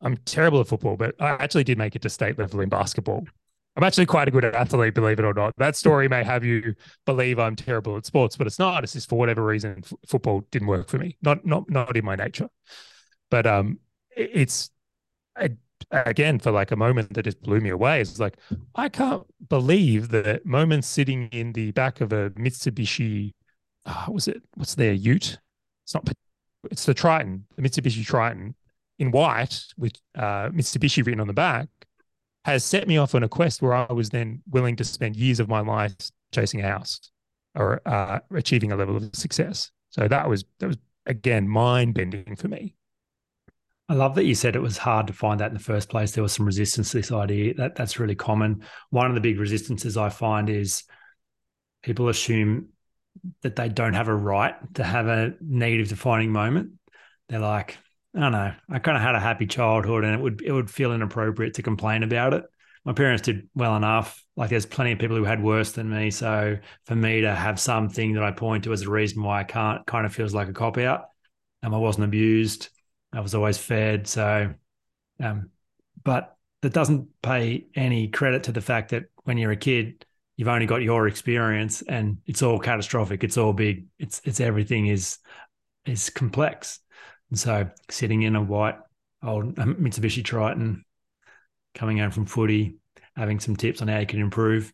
[0.00, 3.24] I'm terrible at football, but I actually did make it to state level in basketball.
[3.76, 5.54] I'm actually quite a good athlete, believe it or not.
[5.56, 6.74] That story may have you
[7.06, 8.84] believe I'm terrible at sports, but it's not.
[8.84, 11.16] It's just for whatever reason, f- football didn't work for me.
[11.22, 12.48] Not, not, not in my nature.
[13.30, 13.78] But um,
[14.16, 14.70] it's
[15.36, 15.50] I
[15.90, 18.00] again for like a moment that just blew me away.
[18.00, 18.36] It's like
[18.74, 23.32] I can't believe that moment sitting in the back of a Mitsubishi.
[23.86, 24.42] Uh, was it?
[24.54, 25.38] What's their Ute?
[25.84, 26.08] It's not.
[26.70, 28.54] It's the Triton, the Mitsubishi Triton,
[28.98, 31.68] in white with uh, Mitsubishi written on the back,
[32.44, 35.40] has set me off on a quest where I was then willing to spend years
[35.40, 35.94] of my life
[36.32, 37.10] chasing a house
[37.54, 39.70] or uh, achieving a level of success.
[39.90, 42.74] So that was that was again mind bending for me.
[43.88, 46.12] I love that you said it was hard to find that in the first place.
[46.12, 47.54] There was some resistance to this idea.
[47.54, 48.62] That that's really common.
[48.90, 50.84] One of the big resistances I find is
[51.82, 52.68] people assume
[53.42, 56.72] that they don't have a right to have a negative defining moment.
[57.28, 57.78] They're like,
[58.14, 60.70] I don't know, I kind of had a happy childhood and it would it would
[60.70, 62.44] feel inappropriate to complain about it.
[62.84, 64.22] My parents did well enough.
[64.36, 66.10] Like there's plenty of people who had worse than me.
[66.10, 69.44] So for me to have something that I point to as a reason why I
[69.44, 71.06] can't kind of feels like a cop out.
[71.62, 72.68] Um, I wasn't abused.
[73.12, 74.06] I was always fed.
[74.06, 74.54] So,
[75.20, 75.50] um,
[76.04, 80.04] but that doesn't pay any credit to the fact that when you're a kid,
[80.36, 83.24] you've only got your experience and it's all catastrophic.
[83.24, 83.86] It's all big.
[83.98, 85.18] It's it's everything is
[85.86, 86.80] is complex.
[87.30, 88.78] And so sitting in a white
[89.22, 90.84] old Mitsubishi Triton,
[91.74, 92.76] coming home from footy,
[93.16, 94.72] having some tips on how you can improve.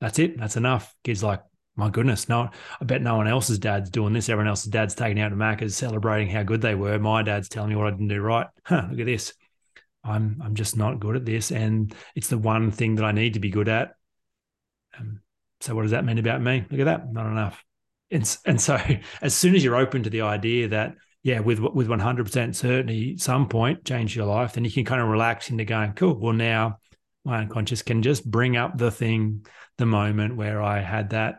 [0.00, 0.38] That's it.
[0.38, 0.94] That's enough.
[1.04, 1.42] Kids like,
[1.76, 4.28] my goodness, no, I bet no one else's dad's doing this.
[4.28, 6.98] Everyone else's dad's taking out to Macca's, celebrating how good they were.
[6.98, 8.46] My dad's telling me what I didn't do right.
[8.64, 9.34] Huh, look at this.
[10.04, 13.34] I'm I'm just not good at this, and it's the one thing that I need
[13.34, 13.94] to be good at.
[14.98, 15.20] Um,
[15.60, 16.64] so what does that mean about me?
[16.70, 17.64] Look at that, not enough.
[18.10, 18.78] And and so
[19.22, 23.48] as soon as you're open to the idea that yeah, with with 100% certainty, some
[23.48, 26.20] point change your life, then you can kind of relax into going, cool.
[26.20, 26.78] Well, now
[27.24, 29.46] my unconscious can just bring up the thing,
[29.78, 31.36] the moment where I had that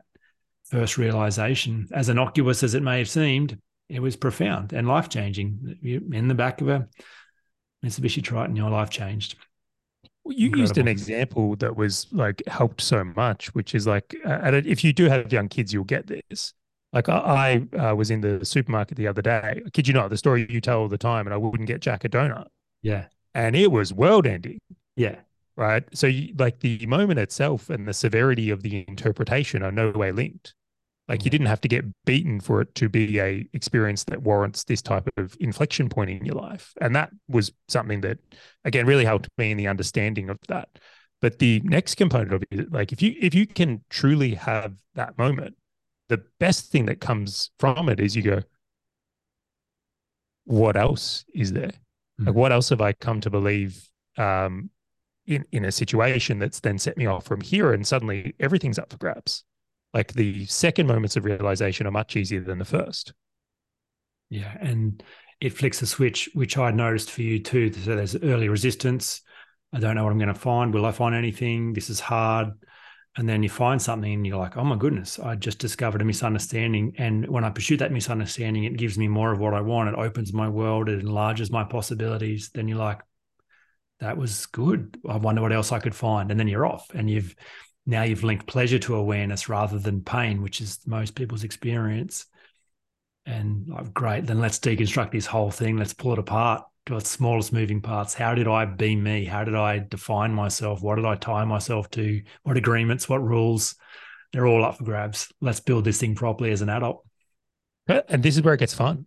[0.69, 5.78] first realization, as innocuous as it may have seemed, it was profound and life changing.
[6.12, 6.88] In the back of a
[7.84, 9.36] Mitsubishi Triton, your life changed.
[10.23, 10.62] Well, you Incredible.
[10.62, 14.91] used an example that was like helped so much, which is like, uh, if you
[14.91, 16.54] do have young kids, you'll get this.
[16.93, 19.62] Like I, I uh, was in the supermarket the other day.
[19.65, 21.82] I kid you not, the story you tell all the time, and I wouldn't get
[21.82, 22.47] Jack a donut.
[22.82, 24.60] Yeah, and it was world ending.
[24.95, 25.17] Yeah,
[25.58, 25.84] right?
[25.94, 30.12] So, you, like the moment itself and the severity of the interpretation are no way
[30.12, 30.54] linked.
[31.08, 34.63] Like you didn't have to get beaten for it to be a experience that warrants
[34.63, 38.18] this type of inflection point in your life, and that was something that,
[38.63, 40.68] again, really helped me in the understanding of that.
[41.22, 45.18] But the next component of it, like if you if you can truly have that
[45.18, 45.56] moment,
[46.10, 48.41] the best thing that comes from it is you go,
[50.46, 51.68] what else is there?
[51.68, 52.28] Mm-hmm.
[52.28, 54.70] Like what else have I come to believe um,
[55.28, 58.92] in in a situation that's then set me off from here, and suddenly everything's up
[58.92, 59.44] for grabs.
[59.94, 63.14] Like the second moments of realization are much easier than the first.
[64.30, 65.02] Yeah, and
[65.40, 67.72] it flicks a switch, which I noticed for you too.
[67.74, 69.22] So there's early resistance.
[69.74, 70.74] I don't know what I'm going to find.
[70.74, 71.74] Will I find anything?
[71.74, 72.54] This is hard.
[73.18, 76.06] And then you find something and you're like, oh my goodness, I just discovered a
[76.06, 76.96] misunderstanding.
[76.98, 79.90] And when I pursue that misunderstanding, it gives me more of what I want.
[79.90, 82.50] It opens my world, it enlarges my possibilities.
[82.54, 83.02] Then you're like,
[83.99, 84.97] that was good.
[85.08, 86.31] I wonder what else I could find.
[86.31, 87.36] And then you're off and you've
[87.86, 92.25] now you've linked pleasure to awareness rather than pain, which is most people's experience.
[93.25, 95.77] And like, great, then let's deconstruct this whole thing.
[95.77, 98.13] Let's pull it apart to its smallest moving parts.
[98.13, 99.25] How did I be me?
[99.25, 100.81] How did I define myself?
[100.81, 102.21] What did I tie myself to?
[102.43, 103.10] What agreements?
[103.10, 103.75] What rules?
[104.31, 105.31] They're all up for grabs.
[105.41, 107.05] Let's build this thing properly as an adult.
[107.88, 109.05] And this is where it gets fun.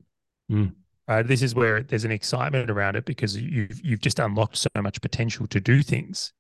[0.51, 0.75] Mm.
[1.09, 4.69] Uh, this is where there's an excitement around it because you've you've just unlocked so
[4.81, 6.35] much potential to do things.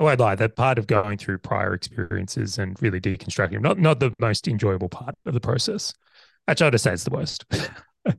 [0.00, 0.34] Oh, I lie.
[0.34, 4.88] That part of going through prior experiences and really deconstructing, not not the most enjoyable
[4.88, 5.92] part of the process.
[6.48, 7.44] Actually, I'd just say it's the worst.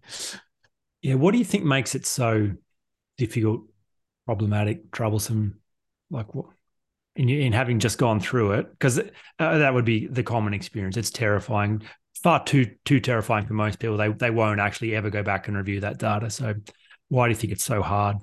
[1.01, 1.15] yeah.
[1.15, 2.51] What do you think makes it so
[3.17, 3.63] difficult,
[4.25, 5.59] problematic, troublesome?
[6.11, 6.45] Like what?
[7.15, 10.97] In, in having just gone through it, because uh, that would be the common experience.
[10.97, 11.81] It's terrifying
[12.25, 13.97] far too too terrifying for most people.
[13.97, 16.31] They they won't actually ever go back and review that data.
[16.31, 16.55] So
[17.09, 18.17] why do you think it's so hard?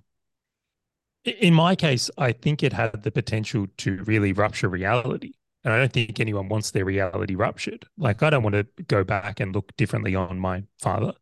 [1.25, 5.35] In my case, I think it had the potential to really rupture reality.
[5.63, 7.87] And I don't think anyone wants their reality ruptured.
[7.97, 11.13] Like I don't want to go back and look differently on my father.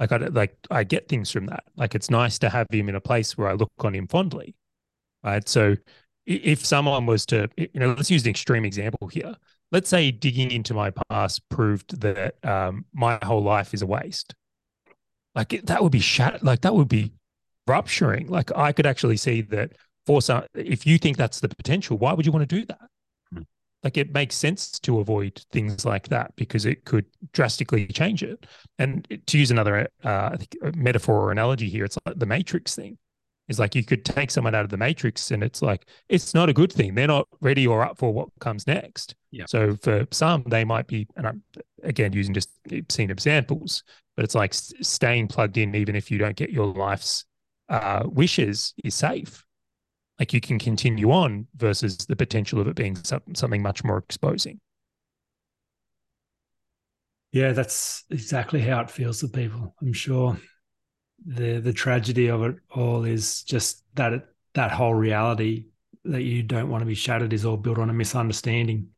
[0.00, 1.62] Like I like I get things from that.
[1.76, 4.56] Like it's nice to have him in a place where I look on him fondly.
[5.22, 5.48] Right.
[5.48, 5.76] So
[6.26, 9.36] if someone was to, you know, let's use an extreme example here
[9.76, 14.34] let's say digging into my past proved that um, my whole life is a waste.
[15.34, 16.42] Like that would be shat.
[16.42, 17.12] Like that would be
[17.66, 18.28] rupturing.
[18.28, 19.72] Like I could actually see that
[20.06, 22.88] for some, if you think that's the potential, why would you want to do that?
[23.34, 23.42] Hmm.
[23.82, 28.46] Like it makes sense to avoid things like that because it could drastically change it.
[28.78, 30.38] And to use another uh,
[30.74, 32.96] metaphor or analogy here, it's like the Matrix thing
[33.48, 36.48] is like you could take someone out of the matrix and it's like it's not
[36.48, 36.94] a good thing.
[36.94, 39.14] They're not ready or up for what comes next.
[39.30, 39.44] Yeah.
[39.46, 41.42] so for some they might be and i'm
[41.82, 43.82] again using just obscene examples
[44.16, 47.26] but it's like staying plugged in even if you don't get your life's
[47.68, 49.44] uh, wishes is safe.
[50.18, 54.60] Like you can continue on versus the potential of it being something much more exposing.
[57.32, 60.38] Yeah that's exactly how it feels to people i'm sure
[61.24, 65.66] the the tragedy of it all is just that it, that whole reality
[66.04, 68.88] that you don't want to be shattered is all built on a misunderstanding.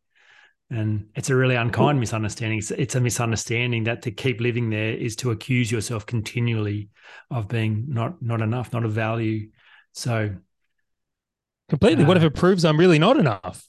[0.70, 2.58] And it's a really unkind misunderstanding.
[2.58, 6.90] It's, it's a misunderstanding that to keep living there is to accuse yourself continually
[7.30, 9.48] of being not not enough not of value.
[9.92, 10.36] So
[11.70, 12.04] completely.
[12.04, 13.66] Uh, what if it proves i'm really not enough?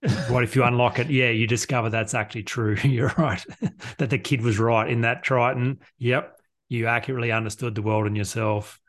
[0.28, 1.10] What if you unlock it?
[1.10, 2.76] Yeah you discover that's actually true.
[2.82, 3.44] You're right.
[3.98, 6.37] That the kid was right in that triton yep
[6.68, 8.80] you accurately understood the world and yourself.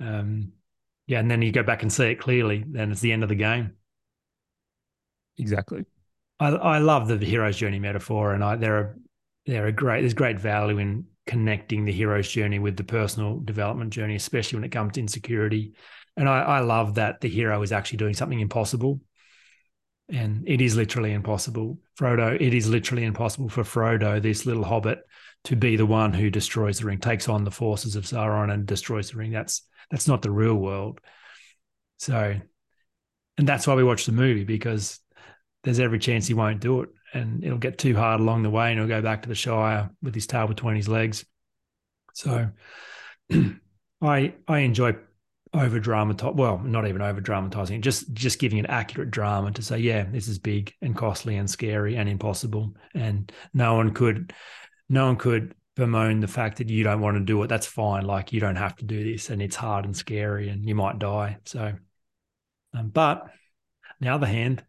[0.00, 0.52] Um,
[1.06, 3.28] yeah, and then you go back and see it clearly, then it's the end of
[3.28, 3.72] the game.
[5.38, 5.84] Exactly.
[6.40, 8.98] I, I love the hero's journey metaphor, and I there are
[9.46, 13.92] there are great there's great value in connecting the hero's journey with the personal development
[13.92, 15.74] journey, especially when it comes to insecurity.
[16.16, 19.00] And I, I love that the hero is actually doing something impossible.
[20.08, 21.78] And it is literally impossible.
[21.98, 25.00] Frodo, it is literally impossible for Frodo, this little hobbit,
[25.44, 28.66] to be the one who destroys the ring, takes on the forces of Sauron and
[28.66, 29.32] destroys the ring.
[29.32, 31.00] That's that's not the real world.
[31.98, 32.34] So,
[33.38, 35.00] and that's why we watch the movie because
[35.64, 38.70] there's every chance he won't do it, and it'll get too hard along the way,
[38.70, 41.24] and he'll go back to the Shire with his tail between his legs.
[42.14, 42.50] So,
[44.02, 44.96] I I enjoy
[45.54, 49.78] over dramatize well not even over dramatizing just just giving an accurate drama to say
[49.78, 54.32] yeah this is big and costly and scary and impossible and no one could
[54.88, 57.46] no one could bemoan the fact that you don't want to do it.
[57.46, 58.04] That's fine.
[58.04, 60.98] Like you don't have to do this, and it's hard and scary, and you might
[60.98, 61.38] die.
[61.44, 61.72] So,
[62.74, 63.30] um, but on
[64.00, 64.64] the other hand,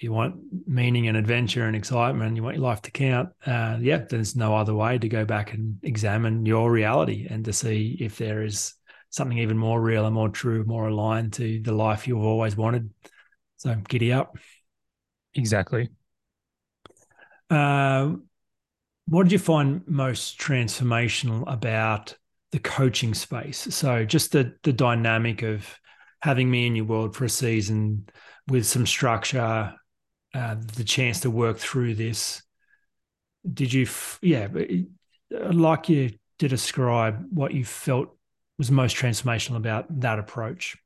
[0.00, 0.36] you want
[0.66, 3.30] meaning and adventure and excitement, you want your life to count.
[3.44, 7.52] Uh, yeah, there's no other way to go back and examine your reality and to
[7.52, 8.74] see if there is
[9.10, 12.90] something even more real and more true, more aligned to the life you've always wanted.
[13.56, 14.36] So, giddy up.
[15.34, 15.88] Exactly.
[17.50, 18.16] Uh,
[19.08, 22.16] what did you find most transformational about
[22.52, 23.74] the coaching space?
[23.74, 25.66] So just the the dynamic of
[26.20, 28.08] having me in your world for a season
[28.48, 29.74] with some structure,
[30.34, 32.42] uh, the chance to work through this.
[33.50, 34.48] Did you, f- yeah,
[35.30, 38.16] like you to describe what you felt
[38.58, 40.76] was most transformational about that approach.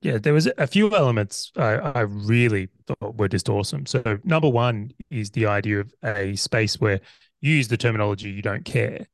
[0.00, 3.84] Yeah, there was a few elements I, I really thought were just awesome.
[3.84, 7.00] So number one is the idea of a space where
[7.40, 9.06] you use the terminology you don't care.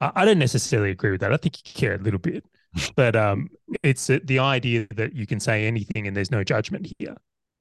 [0.00, 1.32] I, I don't necessarily agree with that.
[1.32, 2.44] I think you care a little bit,
[2.96, 3.48] but um,
[3.84, 7.16] it's the idea that you can say anything and there's no judgment here.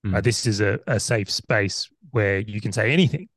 [0.05, 0.15] Mm.
[0.15, 3.30] Uh, this is a, a safe space where you can say anything.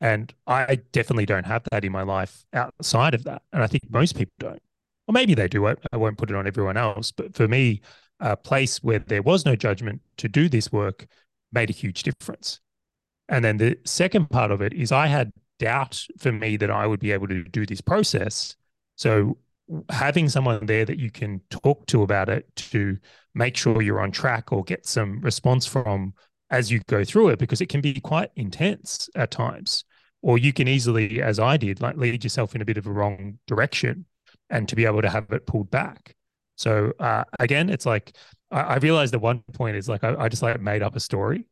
[0.00, 3.42] And I definitely don't have that in my life outside of that.
[3.52, 4.62] And I think most people don't.
[5.08, 5.66] Or maybe they do.
[5.66, 7.10] I, I won't put it on everyone else.
[7.10, 7.80] But for me,
[8.20, 11.06] a place where there was no judgment to do this work
[11.52, 12.60] made a huge difference.
[13.28, 16.86] And then the second part of it is I had doubt for me that I
[16.86, 18.56] would be able to do this process.
[18.96, 19.38] So
[19.90, 22.96] having someone there that you can talk to about it to
[23.34, 26.14] make sure you're on track or get some response from
[26.50, 29.84] as you go through it because it can be quite intense at times
[30.22, 32.90] or you can easily as i did like lead yourself in a bit of a
[32.90, 34.06] wrong direction
[34.48, 36.16] and to be able to have it pulled back
[36.58, 38.16] so uh, again it's like
[38.50, 41.00] I, I, realized at one point is like I, I, just like made up a
[41.00, 41.46] story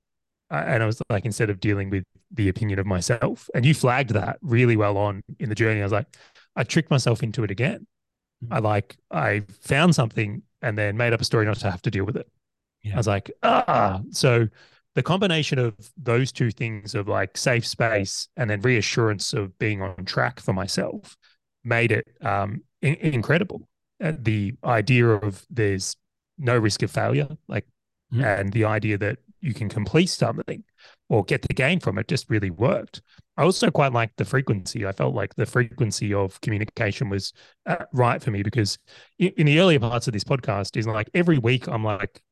[0.51, 3.75] uh, and i was like instead of dealing with the opinion of myself and you
[3.75, 6.07] flagged that really well on in the journey i was like
[6.57, 7.87] i tricked myself into it again
[8.45, 8.53] mm-hmm.
[8.53, 11.91] i like i found something and then made up a story not to have to
[11.91, 12.29] deal with it
[12.83, 12.95] yeah.
[12.95, 14.47] i was like ah so
[14.97, 19.83] the combination of those two things of like safe space and then reassurance of being
[19.83, 21.19] on track for myself
[21.67, 23.69] made it um, in- incredible.
[24.03, 25.97] Uh, the idea of there's
[26.39, 27.67] no risk of failure, like,
[28.13, 28.25] mm-hmm.
[28.25, 30.65] and the idea that you can complete something
[31.09, 33.01] or get the gain from it just really worked.
[33.37, 34.87] I also quite liked the frequency.
[34.87, 37.33] I felt like the frequency of communication was
[37.67, 38.79] uh, right for me because
[39.19, 42.23] in, in the earlier parts of this podcast is like every week I'm like,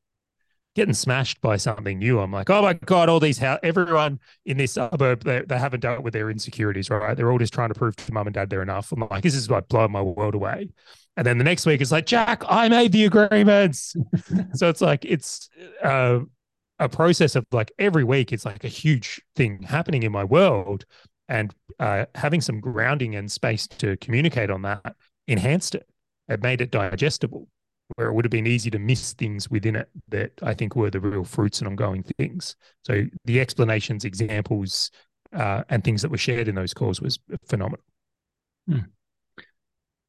[0.74, 2.18] getting smashed by something new.
[2.20, 5.80] I'm like, oh my god, all these how everyone in this suburb they, they haven't
[5.80, 7.16] dealt with their insecurities, right?
[7.16, 8.92] They're all just trying to prove to mum and dad they're enough.
[8.92, 10.70] I'm like, this is like blowing my world away.
[11.16, 13.94] And then the next week it's like, Jack, I made the agreements.
[14.54, 15.48] so it's like it's
[15.82, 16.20] uh,
[16.78, 20.84] a process of like every week it's like a huge thing happening in my world,
[21.28, 24.96] and uh, having some grounding and space to communicate on that
[25.28, 25.88] enhanced it.
[26.28, 27.48] It made it digestible
[27.96, 30.90] where it would have been easy to miss things within it that I think were
[30.90, 32.56] the real fruits and ongoing things.
[32.82, 34.90] So the explanations, examples,
[35.32, 37.84] uh, and things that were shared in those calls was phenomenal.
[38.68, 38.78] Hmm.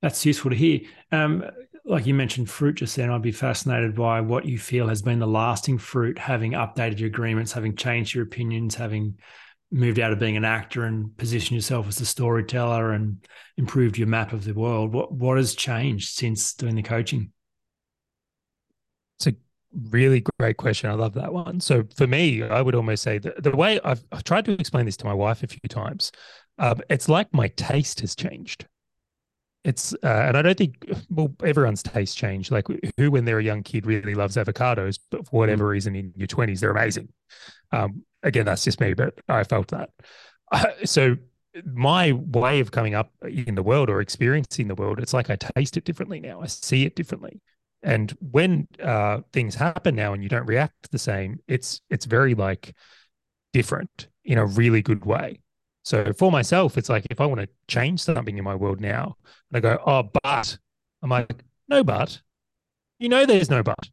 [0.01, 0.81] That's useful to hear.
[1.11, 1.43] Um,
[1.85, 5.19] like you mentioned, fruit just then, I'd be fascinated by what you feel has been
[5.19, 9.17] the lasting fruit, having updated your agreements, having changed your opinions, having
[9.71, 13.25] moved out of being an actor and positioned yourself as a storyteller and
[13.57, 14.93] improved your map of the world.
[14.93, 17.31] What what has changed since doing the coaching?
[19.19, 19.35] It's a
[19.89, 20.89] really great question.
[20.89, 21.59] I love that one.
[21.59, 24.85] So for me, I would almost say that the way I've, I've tried to explain
[24.85, 26.11] this to my wife a few times,
[26.57, 28.65] um, it's like my taste has changed.
[29.65, 32.51] It's uh, and I don't think well everyone's taste change.
[32.51, 35.69] Like who, when they're a young kid, really loves avocados, but for whatever mm.
[35.69, 37.09] reason, in your twenties, they're amazing.
[37.71, 39.89] Um, again, that's just me, but I felt that.
[40.51, 41.17] Uh, so
[41.65, 45.35] my way of coming up in the world or experiencing the world, it's like I
[45.35, 46.41] taste it differently now.
[46.41, 47.41] I see it differently.
[47.81, 52.35] And when uh, things happen now and you don't react the same, it's it's very
[52.35, 52.75] like
[53.51, 55.39] different in a really good way.
[55.85, 59.17] So for myself, it's like if I want to change something in my world now,
[59.51, 60.57] and I go, oh, but
[61.03, 62.19] I'm like, no, but
[62.97, 63.89] you know, there's no but,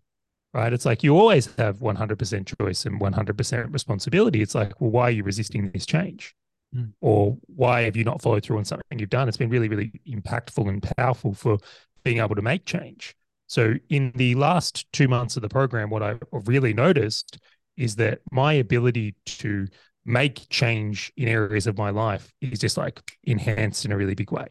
[0.55, 0.73] right?
[0.73, 4.41] It's like you always have 100% choice and 100% responsibility.
[4.41, 6.35] It's like, well, why are you resisting this change?
[6.75, 6.93] Mm.
[7.03, 9.29] Or why have you not followed through on something you've done?
[9.29, 11.59] It's been really, really impactful and powerful for
[12.05, 13.15] being able to make change.
[13.49, 17.39] So, in the last two months of the program, what I really noticed
[17.77, 19.67] is that my ability to
[20.05, 24.33] make change in areas of my life is just like enhanced in a really big
[24.33, 24.49] way,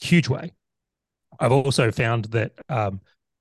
[0.00, 0.52] huge way.
[1.40, 3.00] I've also found that um,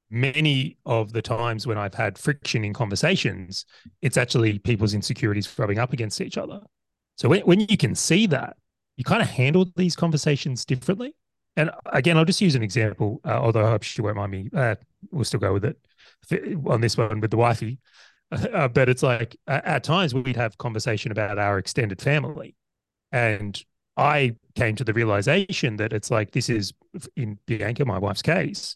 [0.10, 3.66] many of the times when I've had friction in conversations,
[4.02, 6.62] it's actually people's insecurities rubbing up against each other.
[7.18, 8.58] So when, when you can see that,
[8.98, 11.16] you kind of handle these conversations differently.
[11.56, 14.50] And again, I'll just use an example, uh, although I hope she won't mind me.
[14.56, 14.76] Uh,
[15.12, 15.78] we'll still go with it
[16.66, 17.80] on this one with the wifey.
[18.54, 22.56] Uh, but it's like at times we'd have conversation about our extended family,
[23.12, 23.64] and
[23.96, 26.74] I came to the realization that it's like this is
[27.16, 28.76] in Bianca, my wife's case.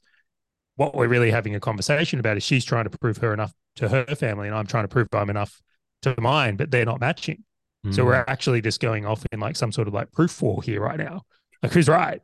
[0.76, 3.90] What we're really having a conversation about is she's trying to prove her enough to
[3.90, 5.60] her family, and I'm trying to prove I'm enough
[6.04, 7.44] to mine, but they're not matching.
[7.86, 7.96] Mm.
[7.96, 10.82] So we're actually just going off in like some sort of like proof war here
[10.82, 11.24] right now.
[11.64, 12.22] Like who's right?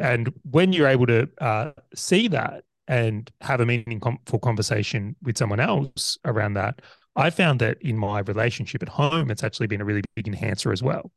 [0.00, 5.60] And when you're able to uh, see that and have a meaningful conversation with someone
[5.60, 6.80] else around that,
[7.14, 10.72] I found that in my relationship at home, it's actually been a really big enhancer
[10.72, 11.12] as well.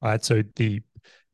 [0.00, 0.24] Right.
[0.24, 0.80] So the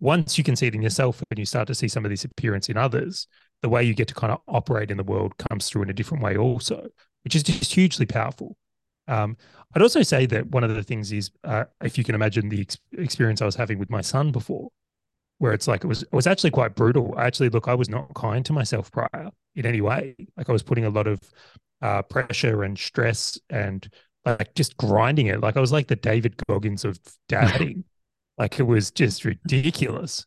[0.00, 2.24] once you can see it in yourself and you start to see some of this
[2.24, 3.26] appearance in others,
[3.62, 5.94] the way you get to kind of operate in the world comes through in a
[5.94, 6.86] different way also,
[7.24, 8.56] which is just hugely powerful.
[9.06, 9.36] Um,
[9.74, 12.62] I'd also say that one of the things is, uh, if you can imagine the
[12.62, 14.70] ex- experience I was having with my son before,
[15.38, 17.14] where it's like it was it was actually quite brutal.
[17.16, 20.16] I actually look, I was not kind to myself prior in any way.
[20.36, 21.20] Like I was putting a lot of
[21.82, 23.88] uh, pressure and stress and
[24.24, 25.40] like just grinding it.
[25.40, 27.84] Like I was like the David Goggins of dating.
[28.38, 30.26] like it was just ridiculous.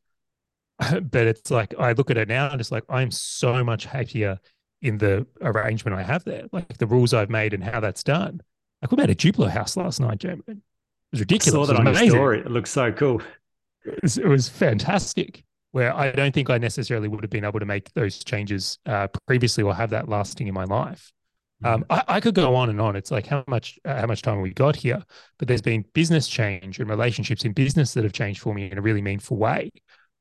[0.79, 4.39] but it's like I look at it now and it's like I'm so much happier
[4.81, 6.43] in the arrangement I have there.
[6.51, 8.41] Like the rules I've made and how that's done.
[8.81, 10.43] Like we made a Duplo house last night, Jeremy.
[10.47, 10.57] It
[11.11, 11.69] was ridiculous.
[11.69, 12.07] I saw that on amazing.
[12.07, 12.39] your story.
[12.41, 13.21] It looks so cool.
[13.87, 15.43] It was, it was, fantastic.
[15.71, 19.07] Where I don't think I necessarily would have been able to make those changes uh,
[19.27, 21.11] previously or have that lasting in my life.
[21.63, 22.95] Um, I, I, could go on and on.
[22.95, 25.03] It's like how much uh, how much time we got here,
[25.39, 28.77] but there's been business change and relationships in business that have changed for me in
[28.77, 29.71] a really meaningful way.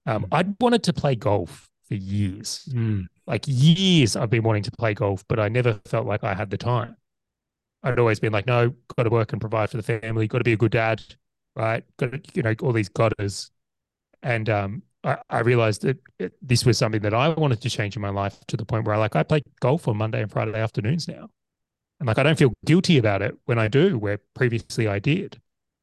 [0.07, 0.29] Um, mm.
[0.33, 3.07] I'd wanted to play golf for years, mm.
[3.27, 4.17] like years.
[4.17, 6.97] I've been wanting to play golf, but I never felt like I had the time.
[7.83, 10.45] I'd always been like, no, got to work and provide for the family, got to
[10.45, 11.03] be a good dad,
[11.55, 11.85] right?
[11.99, 13.51] Got to, you know, all these gotters.
[14.23, 17.97] And um, I, I, realized that it, this was something that I wanted to change
[17.97, 20.31] in my life to the point where I like I play golf on Monday and
[20.31, 21.29] Friday afternoons now,
[22.01, 25.41] and like I don't feel guilty about it when I do, where previously I did.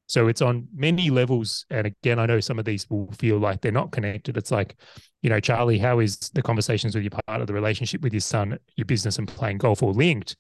[0.08, 1.66] So it's on many levels.
[1.70, 4.38] And again, I know some of these will feel like they're not connected.
[4.38, 4.76] It's like,
[5.22, 8.60] you know, Charley, how is the conversations with your partner, the relationship with your son,
[8.76, 10.36] your business, and playing golf all linked?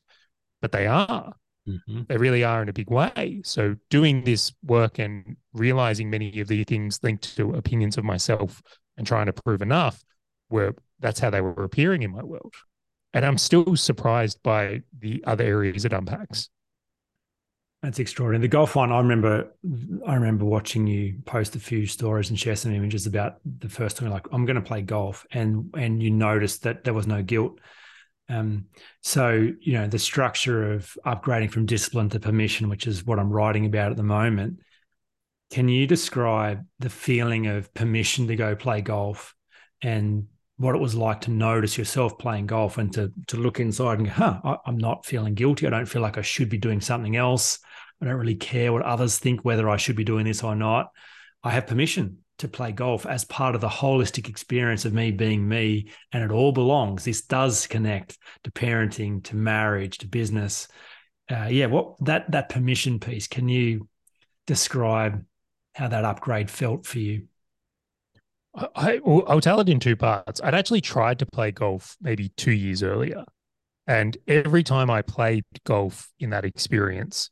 [0.62, 1.34] But they are.
[1.68, 2.02] Mm-hmm.
[2.08, 3.42] They really are in a big way.
[3.44, 8.62] So doing this work and realizing many of the things linked to opinions of myself
[8.98, 10.04] and trying to prove enough
[10.50, 12.54] were that's how they were appearing in my world.
[13.14, 16.50] And I'm still surprised by the other areas it unpacks.
[17.82, 18.42] That's extraordinary.
[18.42, 19.54] The golf one, I remember
[20.08, 23.98] I remember watching you post a few stories and share some images about the first
[23.98, 27.60] time like, I'm gonna play golf and and you noticed that there was no guilt
[28.30, 28.66] um,
[29.02, 33.32] so, you know, the structure of upgrading from discipline to permission, which is what I'm
[33.32, 34.60] writing about at the moment.
[35.52, 39.36] Can you describe the feeling of permission to go play golf
[39.82, 44.00] and what it was like to notice yourself playing golf and to, to look inside
[44.00, 45.68] and go, huh, I, I'm not feeling guilty.
[45.68, 47.60] I don't feel like I should be doing something else.
[48.02, 50.90] I don't really care what others think, whether I should be doing this or not.
[51.44, 55.48] I have permission to play golf as part of the holistic experience of me being
[55.48, 60.68] me and it all belongs this does connect to parenting to marriage to business
[61.32, 63.88] uh, yeah what that that permission piece can you
[64.48, 65.24] describe
[65.76, 67.28] how that upgrade felt for you
[68.56, 70.40] I, I'll tell it in two parts.
[70.44, 73.24] I'd actually tried to play golf maybe two years earlier.
[73.88, 77.30] And every time I played golf in that experience,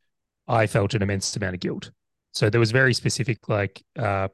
[0.48, 1.92] I felt an immense amount of guilt.
[2.34, 4.30] So there was very specific, like, uh,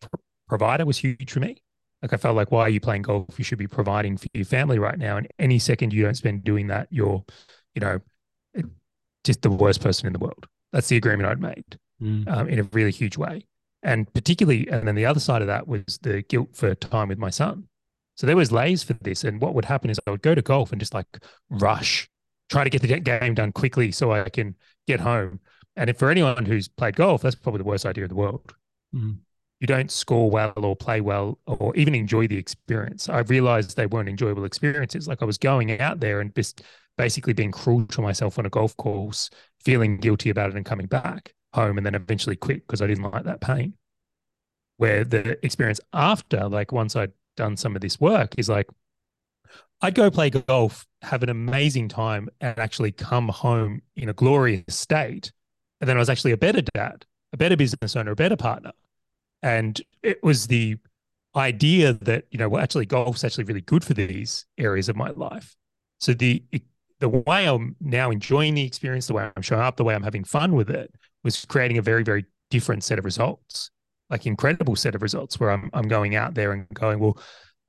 [0.47, 1.61] provider was huge for me.
[2.01, 3.37] Like I felt like, why are you playing golf?
[3.37, 5.17] You should be providing for your family right now.
[5.17, 7.23] And any second you don't spend doing that, you're,
[7.73, 7.99] you know,
[9.23, 10.47] just the worst person in the world.
[10.71, 12.27] That's the agreement I'd made mm.
[12.27, 13.45] um, in a really huge way.
[13.83, 17.17] And particularly, and then the other side of that was the guilt for time with
[17.17, 17.67] my son.
[18.15, 19.23] So there was layers for this.
[19.23, 21.07] And what would happen is I would go to golf and just like
[21.49, 22.07] rush,
[22.49, 24.55] try to get the game done quickly so I can
[24.87, 25.39] get home.
[25.75, 28.53] And if for anyone who's played golf, that's probably the worst idea in the world.
[28.93, 29.17] Mm
[29.59, 33.09] you don't score well or play well or even enjoy the experience.
[33.09, 35.07] I realized they weren't enjoyable experiences.
[35.07, 36.61] Like I was going out there and just
[36.97, 39.29] basically being cruel to myself on a golf course,
[39.59, 43.03] feeling guilty about it and coming back home and then eventually quit because I didn't
[43.03, 43.73] like that pain.
[44.77, 48.67] Where the experience after, like once I'd done some of this work, is like
[49.81, 54.63] I'd go play golf, have an amazing time, and actually come home in a glorious
[54.75, 55.31] state.
[55.81, 58.71] And then I was actually a better dad, a better business owner, a better partner
[59.41, 60.77] and it was the
[61.35, 65.09] idea that you know well actually golf's actually really good for these areas of my
[65.11, 65.55] life.
[65.99, 66.43] So the
[66.99, 70.03] the way i'm now enjoying the experience the way i'm showing up the way i'm
[70.03, 70.91] having fun with it
[71.23, 73.71] was creating a very very different set of results
[74.09, 77.17] like incredible set of results where i'm, I'm going out there and going well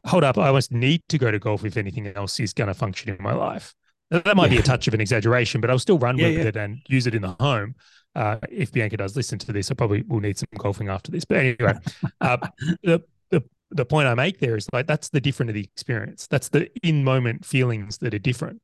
[0.07, 2.75] hold up i almost need to go to golf if anything else is going to
[2.75, 3.75] function in my life
[4.11, 4.57] that might yeah.
[4.57, 6.45] be a touch of an exaggeration but i'll still run yeah, with yeah.
[6.45, 7.75] it and use it in the home
[8.15, 11.25] uh, if Bianca does listen to this, I probably will need some golfing after this.
[11.25, 11.75] But anyway,
[12.21, 12.39] uh,
[12.83, 16.27] the, the the point I make there is like that's the different of the experience.
[16.27, 18.61] That's the in moment feelings that are different.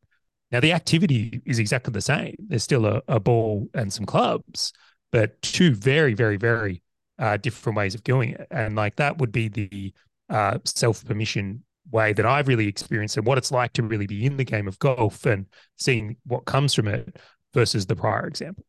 [0.51, 2.37] Now the activity is exactly the same.
[2.39, 4.73] There's still a, a ball and some clubs,
[5.13, 6.83] but two very, very, very
[7.19, 8.47] uh, different ways of doing it.
[8.51, 9.93] And like that would be the
[10.31, 14.25] uh, self permission way that I've really experienced and what it's like to really be
[14.25, 17.17] in the game of golf and seeing what comes from it
[17.53, 18.65] versus the prior example.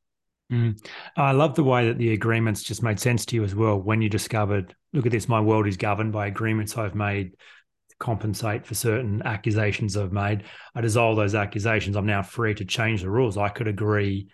[0.52, 0.78] Mm.
[1.18, 4.02] I love the way that the agreements just made sense to you as well when
[4.02, 8.66] you discovered, look at this, my world is governed by agreements I've made to compensate
[8.66, 10.44] for certain accusations I've made.
[10.76, 11.96] I dissolve those accusations.
[11.96, 13.38] I'm now free to change the rules.
[13.38, 14.28] I could agree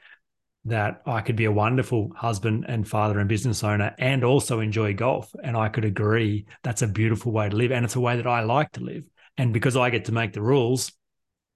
[0.66, 4.93] that I could be a wonderful husband and father and business owner and also enjoy
[4.93, 5.34] golf.
[5.43, 7.72] And I could agree that's a beautiful way to live.
[7.72, 9.03] And it's a way that I like to live.
[9.38, 10.91] And because I get to make the rules,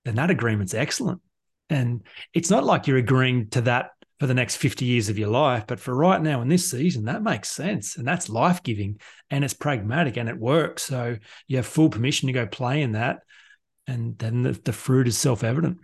[0.05, 1.21] then that agreement's excellent.
[1.69, 2.03] And
[2.33, 5.65] it's not like you're agreeing to that for the next 50 years of your life.
[5.67, 7.97] But for right now in this season, that makes sense.
[7.97, 8.99] And that's life giving
[9.29, 10.83] and it's pragmatic and it works.
[10.83, 13.19] So you have full permission to go play in that.
[13.87, 15.79] And then the, the fruit is self evident.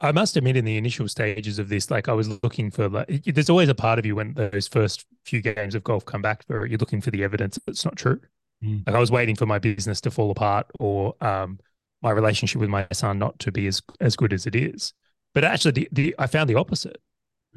[0.00, 3.24] I must admit, in the initial stages of this, like I was looking for, like,
[3.24, 6.44] there's always a part of you when those first few games of golf come back,
[6.46, 8.20] where you're looking for the evidence that it's not true.
[8.62, 8.86] Mm.
[8.86, 11.58] Like I was waiting for my business to fall apart or um,
[12.00, 14.92] my relationship with my son not to be as as good as it is.
[15.34, 17.00] But actually, the, the I found the opposite.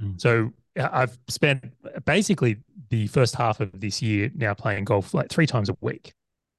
[0.02, 0.20] Mm.
[0.20, 1.64] So I've spent
[2.06, 2.58] basically
[2.90, 6.14] the first half of this year now playing golf like three times a week.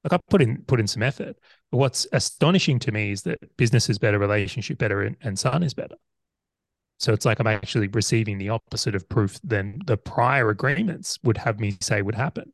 [0.07, 1.37] Like I put in put in some effort.
[1.71, 5.63] But what's astonishing to me is that business is better, relationship better, and, and son
[5.63, 5.97] is better.
[6.99, 11.37] So it's like I'm actually receiving the opposite of proof than the prior agreements would
[11.39, 12.53] have me say would happen.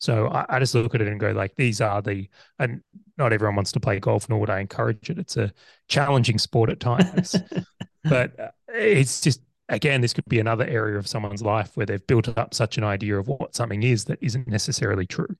[0.00, 2.28] So I, I, just look at it and go like, these are the,
[2.58, 2.82] and
[3.16, 5.18] not everyone wants to play golf, nor would I encourage it.
[5.18, 5.52] It's a
[5.88, 7.34] challenging sport at times,
[8.04, 12.06] but uh, it's just again, this could be another area of someone's life where they've
[12.06, 15.36] built up such an idea of what something is that isn't necessarily true.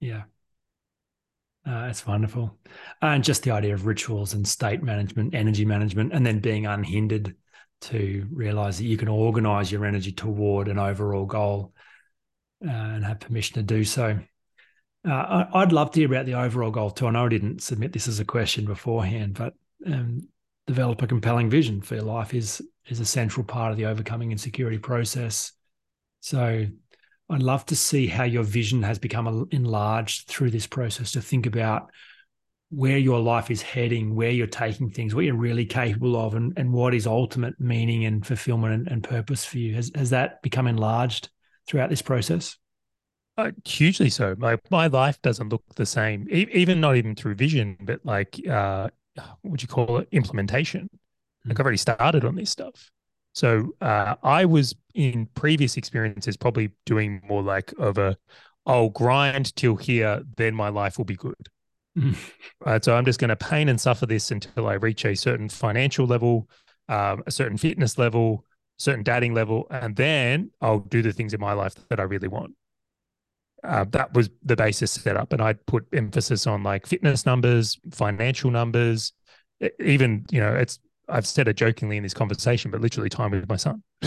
[0.00, 0.22] Yeah,
[1.66, 2.58] uh, it's wonderful.
[3.00, 7.36] And just the idea of rituals and state management, energy management, and then being unhindered
[7.82, 11.72] to realize that you can organize your energy toward an overall goal
[12.64, 14.18] uh, and have permission to do so.
[15.08, 17.08] Uh, I, would love to hear about the overall goal too.
[17.08, 19.54] I know I didn't submit this as a question beforehand, but
[19.84, 20.28] um,
[20.68, 24.32] develop a compelling vision for your life is is a central part of the overcoming
[24.32, 25.52] insecurity process.
[26.20, 26.66] So
[27.32, 31.46] I'd love to see how your vision has become enlarged through this process to think
[31.46, 31.90] about
[32.70, 36.52] where your life is heading, where you're taking things, what you're really capable of, and,
[36.56, 39.74] and what is ultimate meaning and fulfillment and, and purpose for you.
[39.74, 41.30] Has, has that become enlarged
[41.66, 42.56] throughout this process?
[43.38, 44.34] Uh, hugely so.
[44.38, 48.38] My my life doesn't look the same, e- even not even through vision, but like
[48.46, 50.08] uh, what would you call it?
[50.12, 50.88] Implementation.
[51.46, 51.60] Like hmm.
[51.60, 52.90] I've already started on this stuff.
[53.32, 58.16] So uh, I was in previous experiences probably doing more like of a,
[58.66, 61.48] I'll grind till here, then my life will be good.
[62.64, 62.84] right.
[62.84, 66.06] So I'm just going to pain and suffer this until I reach a certain financial
[66.06, 66.48] level,
[66.88, 68.44] um, a certain fitness level,
[68.78, 72.28] certain dating level, and then I'll do the things in my life that I really
[72.28, 72.54] want.
[73.62, 77.78] Uh, that was the basis set up, and I'd put emphasis on like fitness numbers,
[77.92, 79.12] financial numbers,
[79.78, 83.48] even you know it's I've said it jokingly in this conversation, but literally time with
[83.48, 83.82] my son,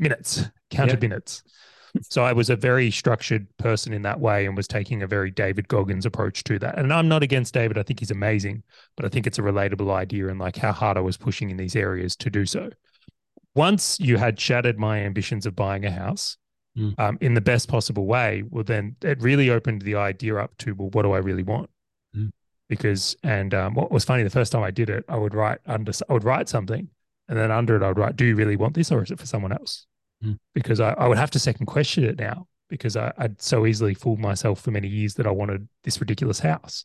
[0.00, 1.08] minutes, counted yeah.
[1.08, 1.42] minutes.
[2.02, 5.30] So I was a very structured person in that way and was taking a very
[5.30, 6.78] David Goggins approach to that.
[6.78, 7.78] And I'm not against David.
[7.78, 8.62] I think he's amazing,
[8.96, 11.56] but I think it's a relatable idea and like how hard I was pushing in
[11.56, 12.70] these areas to do so.
[13.56, 16.36] Once you had shattered my ambitions of buying a house
[16.78, 16.96] mm.
[16.96, 20.74] um, in the best possible way, well, then it really opened the idea up to,
[20.76, 21.70] well, what do I really want?
[22.70, 25.58] because and um, what was funny the first time I did it, I would write
[25.66, 26.88] under I would write something,
[27.28, 29.18] and then under it I would write, "Do you really want this, or is it
[29.18, 29.86] for someone else?"
[30.24, 30.38] Mm.
[30.54, 33.94] Because I, I would have to second question it now because I, would so easily
[33.94, 36.84] fooled myself for many years that I wanted this ridiculous house.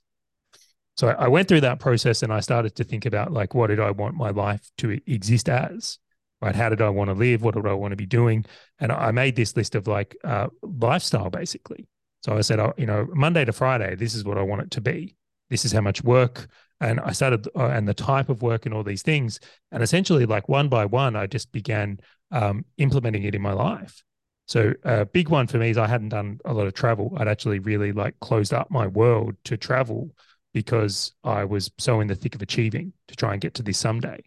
[0.97, 3.67] So I, I went through that process and I started to think about like, what
[3.67, 5.99] did I want my life to exist as?
[6.41, 6.55] Right?
[6.55, 7.41] How did I want to live?
[7.41, 8.45] What did I want to be doing?
[8.79, 11.88] And I made this list of like uh, lifestyle basically.
[12.23, 14.71] So I said, oh, you know, Monday to Friday, this is what I want it
[14.71, 15.15] to be
[15.49, 16.47] this is how much work
[16.81, 19.39] and i started uh, and the type of work and all these things
[19.71, 21.99] and essentially like one by one i just began
[22.32, 24.03] um, implementing it in my life.
[24.47, 27.13] So a big one for me is i hadn't done a lot of travel.
[27.17, 30.11] I'd actually really like closed up my world to travel
[30.53, 33.78] because i was so in the thick of achieving to try and get to this
[33.78, 34.23] someday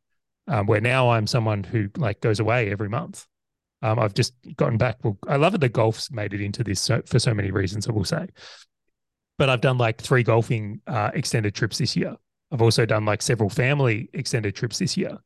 [0.47, 3.27] um, where now i'm someone who like goes away every month.
[3.81, 4.97] Um, i've just gotten back.
[5.03, 7.89] Well i love it The golf's made it into this so, for so many reasons
[7.89, 8.27] i will say.
[9.39, 12.17] But I've done like three golfing uh, extended trips this year.
[12.51, 15.19] I've also done like several family extended trips this year.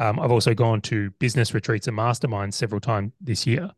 [0.00, 3.70] Um, I've also gone to business retreats and masterminds several times this year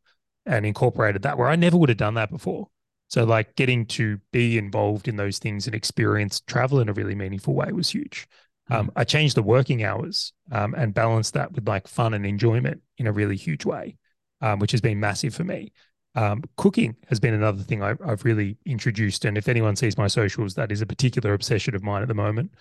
[0.46, 2.68] and incorporated that where I never would have done that before.
[3.08, 7.16] So, like getting to be involved in those things and experience travel in a really
[7.16, 8.28] meaningful way was huge.
[8.70, 8.76] Mm.
[8.76, 12.82] Um, I changed the working hours um, and balanced that with like fun and enjoyment
[12.98, 13.96] in a really huge way,
[14.40, 15.72] um, which has been massive for me.
[16.14, 20.06] Um, cooking has been another thing I, have really introduced, and if anyone sees my
[20.06, 22.52] socials, that is a particular obsession of mine at the moment.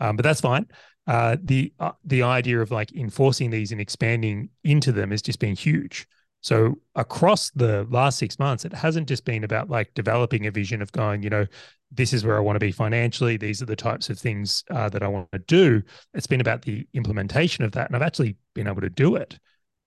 [0.00, 0.66] Um, but that's fine.
[1.06, 5.38] Uh, the uh, the idea of like enforcing these and expanding into them has just
[5.38, 6.06] been huge.
[6.42, 10.80] So across the last six months, it hasn't just been about like developing a vision
[10.80, 11.46] of going, you know,
[11.90, 13.36] this is where I want to be financially.
[13.36, 15.82] These are the types of things uh, that I want to do.
[16.14, 19.38] It's been about the implementation of that, and I've actually been able to do it.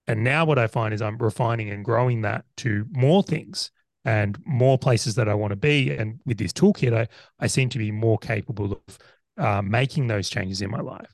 [0.07, 3.71] And now what I find is I'm refining and growing that to more things
[4.05, 5.91] and more places that I want to be.
[5.91, 7.07] And with this toolkit, I,
[7.39, 8.99] I seem to be more capable of
[9.37, 11.13] uh, making those changes in my life.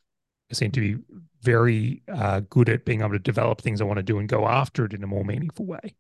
[0.52, 1.04] I seem to be
[1.42, 4.48] very uh, good at being able to develop things I want to do and go
[4.48, 5.96] after it in a more meaningful way.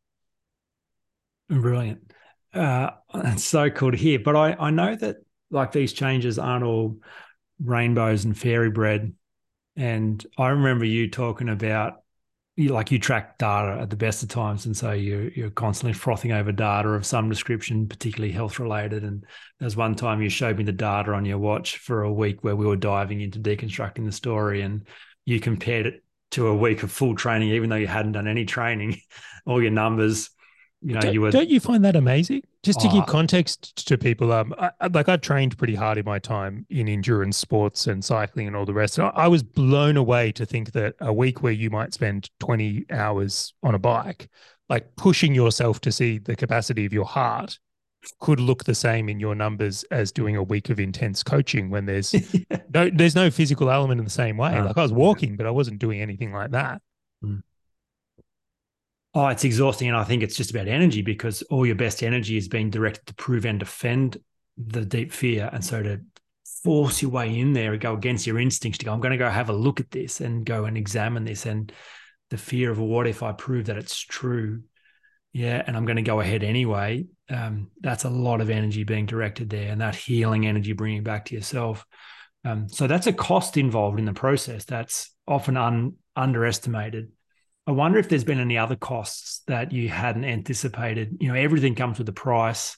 [1.49, 2.11] Brilliant.
[2.53, 2.91] Uh,
[3.37, 4.19] so cool to hear.
[4.19, 5.17] But I, I know that
[5.51, 6.97] like these changes aren't all
[7.63, 9.13] rainbows and fairy bread.
[9.75, 12.01] And I remember you talking about
[12.59, 15.93] you, like you track data at the best of times, and so you're you're constantly
[15.93, 19.03] frothing over data of some description, particularly health related.
[19.03, 19.25] And
[19.59, 22.57] there's one time you showed me the data on your watch for a week where
[22.57, 24.85] we were diving into deconstructing the story, and
[25.23, 28.43] you compared it to a week of full training, even though you hadn't done any
[28.43, 28.99] training.
[29.45, 30.29] All your numbers,
[30.81, 31.31] you know, don't, you were.
[31.31, 32.43] Don't you find that amazing?
[32.61, 36.03] Just to oh, give context to people, um, I, like I trained pretty hard in
[36.03, 38.99] my time in endurance sports and cycling and all the rest.
[38.99, 42.85] I, I was blown away to think that a week where you might spend 20
[42.91, 44.29] hours on a bike,
[44.67, 47.57] like pushing yourself to see the capacity of your heart
[48.19, 51.85] could look the same in your numbers as doing a week of intense coaching when
[51.85, 52.57] there's yeah.
[52.73, 54.59] no there's no physical element in the same way.
[54.61, 56.81] like I was walking, but I wasn't doing anything like that.
[57.23, 57.41] Mm.
[59.13, 59.87] Oh, it's exhausting.
[59.87, 63.07] And I think it's just about energy because all your best energy is being directed
[63.07, 64.17] to prove and defend
[64.57, 65.49] the deep fear.
[65.51, 66.01] And so to
[66.63, 69.17] force your way in there and go against your instincts to go, I'm going to
[69.17, 71.45] go have a look at this and go and examine this.
[71.45, 71.71] And
[72.29, 74.61] the fear of what if I prove that it's true?
[75.33, 75.63] Yeah.
[75.65, 77.05] And I'm going to go ahead anyway.
[77.29, 81.25] Um, that's a lot of energy being directed there and that healing energy bringing back
[81.25, 81.85] to yourself.
[82.45, 87.11] Um, so that's a cost involved in the process that's often un- underestimated.
[87.69, 91.17] I wonder if there's been any other costs that you hadn't anticipated.
[91.19, 92.75] You know, everything comes with a price.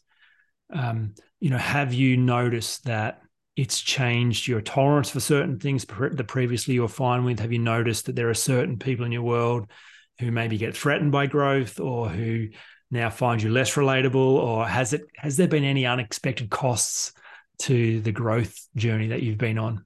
[0.74, 3.22] Um, you know, have you noticed that
[3.56, 7.40] it's changed your tolerance for certain things that previously you were fine with?
[7.40, 9.72] Have you noticed that there are certain people in your world
[10.20, 12.50] who maybe get threatened by growth or who
[12.92, 14.16] now find you less relatable?
[14.16, 17.14] Or has it has there been any unexpected costs
[17.60, 19.86] to the growth journey that you've been on?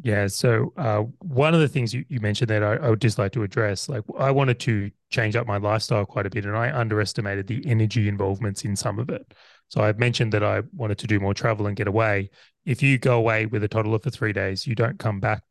[0.00, 0.26] Yeah.
[0.26, 3.32] So uh, one of the things you, you mentioned that I, I, would just like
[3.32, 6.72] to address, like I wanted to change up my lifestyle quite a bit, and I
[6.72, 9.34] underestimated the energy involvements in some of it.
[9.68, 12.30] So I've mentioned that I wanted to do more travel and get away.
[12.64, 15.42] If you go away with a toddler for three days, you don't come back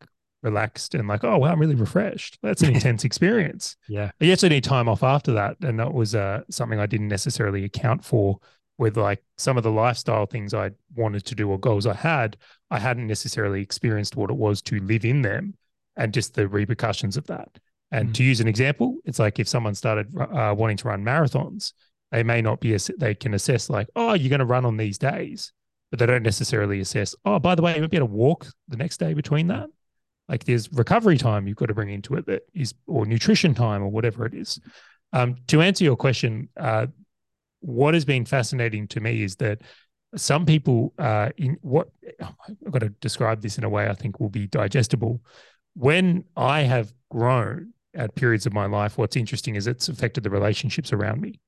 [0.43, 2.39] relaxed and like, oh wow, I'm really refreshed.
[2.41, 3.77] That's an intense experience.
[3.87, 4.11] Yeah.
[4.19, 7.63] You actually need time off after that, and that was uh, something I didn't necessarily
[7.63, 8.39] account for
[8.81, 12.35] with like some of the lifestyle things I wanted to do or goals I had,
[12.71, 15.53] I hadn't necessarily experienced what it was to live in them
[15.95, 17.59] and just the repercussions of that.
[17.91, 18.13] And mm.
[18.15, 21.73] to use an example, it's like if someone started uh, wanting to run marathons,
[22.11, 24.97] they may not be, they can assess like, oh, you're going to run on these
[24.97, 25.53] days,
[25.91, 28.47] but they don't necessarily assess, oh, by the way, you might be able to walk
[28.67, 29.69] the next day between that.
[30.27, 33.83] Like there's recovery time you've got to bring into it that is, or nutrition time
[33.83, 34.59] or whatever it is.
[35.13, 36.87] Um, to answer your question, uh,
[37.61, 39.61] what has been fascinating to me is that
[40.15, 41.89] some people uh, in what
[42.19, 45.21] I've got to describe this in a way I think will be digestible.
[45.73, 50.29] When I have grown at periods of my life, what's interesting is it's affected the
[50.29, 51.39] relationships around me.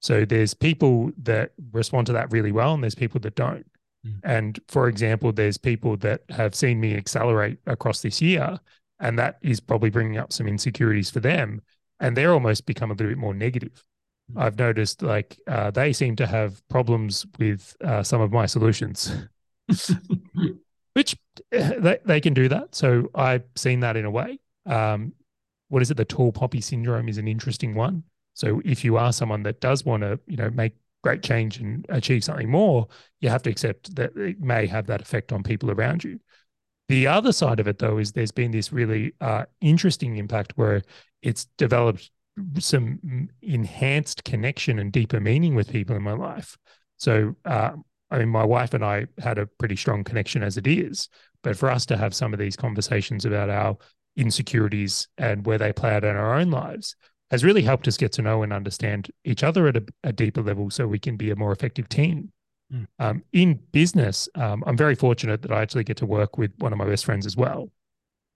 [0.00, 3.66] So there's people that respond to that really well, and there's people that don't.
[4.06, 4.20] Mm.
[4.22, 8.60] And for example, there's people that have seen me accelerate across this year,
[9.00, 11.62] and that is probably bringing up some insecurities for them,
[12.00, 13.82] and they're almost become a little bit more negative.
[14.36, 19.12] I've noticed like uh, they seem to have problems with uh, some of my solutions,
[20.94, 21.16] which
[21.52, 22.74] eh, they, they can do that.
[22.74, 24.40] So I've seen that in a way.
[24.66, 25.12] Um,
[25.68, 25.96] what is it?
[25.96, 28.04] The tall poppy syndrome is an interesting one.
[28.34, 31.84] So if you are someone that does want to, you know, make great change and
[31.90, 32.88] achieve something more,
[33.20, 36.18] you have to accept that it may have that effect on people around you.
[36.88, 40.82] The other side of it, though, is there's been this really uh, interesting impact where
[41.22, 42.10] it's developed
[42.58, 46.56] some enhanced connection and deeper meaning with people in my life.
[46.96, 47.72] So, uh,
[48.10, 51.08] I mean, my wife and I had a pretty strong connection as it is,
[51.42, 53.76] but for us to have some of these conversations about our
[54.16, 56.96] insecurities and where they play out in our own lives
[57.30, 60.42] has really helped us get to know and understand each other at a, a deeper
[60.42, 62.30] level so we can be a more effective team.
[62.72, 62.86] Mm.
[62.98, 66.72] Um, in business, um, I'm very fortunate that I actually get to work with one
[66.72, 67.70] of my best friends as well.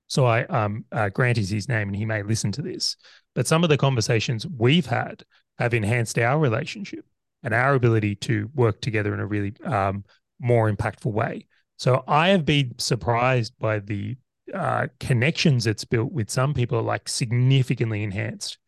[0.08, 2.96] So I um, uh, Grant is his name, and he may listen to this.
[3.34, 5.22] But some of the conversations we've had
[5.58, 7.04] have enhanced our relationship
[7.42, 10.04] and our ability to work together in a really um,
[10.40, 11.46] more impactful way.
[11.76, 14.16] So I have been surprised by the
[14.52, 18.58] uh, connections it's built with some people, like significantly enhanced.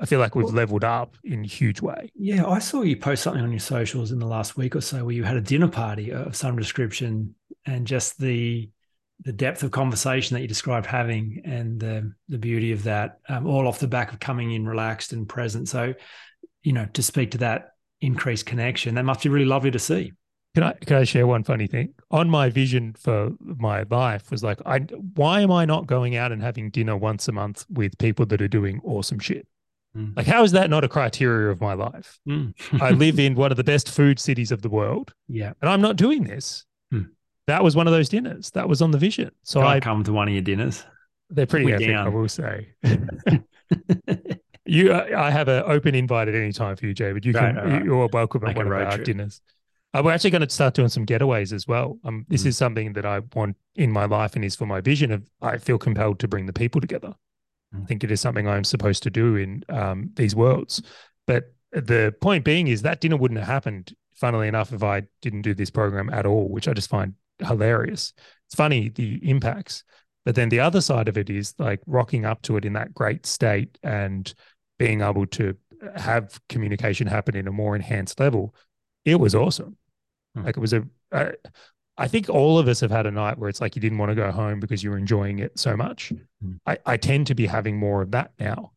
[0.00, 2.10] I feel like we've well, leveled up in a huge way.
[2.14, 5.04] Yeah, I saw you post something on your socials in the last week or so
[5.04, 7.34] where you had a dinner party of some description,
[7.66, 8.68] and just the
[9.24, 13.46] the depth of conversation that you described having and the the beauty of that, um,
[13.46, 15.68] all off the back of coming in relaxed and present.
[15.68, 15.94] So,
[16.62, 20.12] you know, to speak to that increased connection, that must be really lovely to see.
[20.54, 21.94] Can I can I share one funny thing?
[22.10, 24.78] On my vision for my life was like, I
[25.14, 28.40] why am I not going out and having dinner once a month with people that
[28.40, 29.46] are doing awesome shit?
[29.96, 30.16] Mm.
[30.16, 32.18] Like, how is that not a criteria of my life?
[32.28, 32.54] Mm.
[32.80, 35.12] I live in one of the best food cities of the world.
[35.28, 35.52] Yeah.
[35.60, 36.64] And I'm not doing this.
[37.48, 37.52] Mm.
[37.54, 38.50] That was one of those dinners.
[38.50, 39.30] That was on the vision.
[39.42, 40.84] So I come to one of your dinners.
[41.30, 42.06] They're pretty We're epic, down.
[42.06, 42.68] I will say.
[44.64, 47.12] you, I have an open invite at any time for you, Jay.
[47.12, 47.84] But you right, can, right.
[47.84, 49.04] you're welcome at one of our trip.
[49.04, 49.40] dinners.
[49.94, 51.98] Uh, we're actually going to start doing some getaways as well.
[52.04, 52.48] Um, this mm.
[52.48, 55.28] is something that I want in my life and is for my vision of.
[55.40, 57.14] I feel compelled to bring the people together.
[57.74, 60.82] I think it is something I'm supposed to do in um, these worlds.
[61.26, 65.42] But the point being is that dinner wouldn't have happened, funnily enough, if I didn't
[65.42, 68.12] do this program at all, which I just find hilarious.
[68.46, 69.84] It's funny the impacts.
[70.24, 72.94] But then the other side of it is like rocking up to it in that
[72.94, 74.32] great state and
[74.78, 75.56] being able to
[75.96, 78.54] have communication happen in a more enhanced level.
[79.04, 79.76] It was awesome.
[80.34, 80.44] Hmm.
[80.44, 80.84] Like it was a,
[81.98, 84.10] I think all of us have had a night where it's like you didn't want
[84.10, 86.12] to go home because you were enjoying it so much.
[86.44, 86.58] Mm.
[86.64, 88.72] I, I tend to be having more of that now.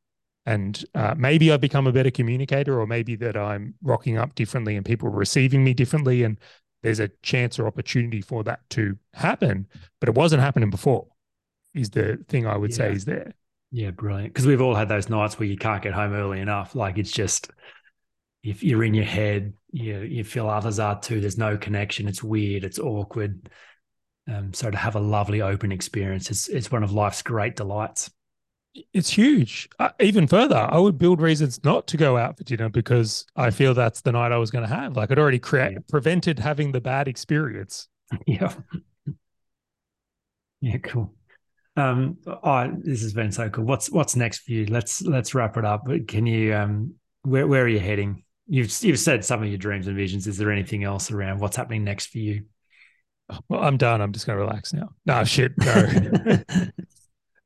[0.47, 4.75] And uh, maybe I've become a better communicator, or maybe that I'm rocking up differently
[4.75, 6.23] and people are receiving me differently.
[6.23, 6.39] And
[6.83, 9.67] there's a chance or opportunity for that to happen.
[9.99, 11.07] But it wasn't happening before,
[11.73, 12.77] is the thing I would yeah.
[12.77, 13.33] say is there.
[13.71, 14.33] Yeah, brilliant.
[14.33, 16.75] Because we've all had those nights where you can't get home early enough.
[16.75, 17.49] Like it's just,
[18.43, 21.21] if you're in your head, you you feel others are too.
[21.21, 22.07] There's no connection.
[22.07, 22.63] It's weird.
[22.63, 23.49] It's awkward.
[24.27, 28.11] Um, so to have a lovely open experience, it's it's one of life's great delights.
[28.93, 29.69] It's huge.
[29.79, 33.49] Uh, even further, I would build reasons not to go out for dinner because I
[33.49, 34.95] feel that's the night I was going to have.
[34.95, 35.79] Like I'd already created, yeah.
[35.89, 37.87] prevented having the bad experience.
[38.27, 38.53] Yeah.
[40.59, 40.77] Yeah.
[40.83, 41.13] Cool.
[41.77, 43.63] Um, oh, this has been so cool.
[43.63, 44.65] What's what's next for you?
[44.65, 45.87] Let's let's wrap it up.
[46.09, 48.23] Can you um, where where are you heading?
[48.51, 50.27] you've you've said some of your dreams and visions.
[50.27, 52.43] Is there anything else around what's happening next for you?
[53.47, 54.01] Well, I'm done.
[54.01, 54.89] I'm just going to relax now.
[55.05, 55.53] No shit.
[55.59, 56.37] No.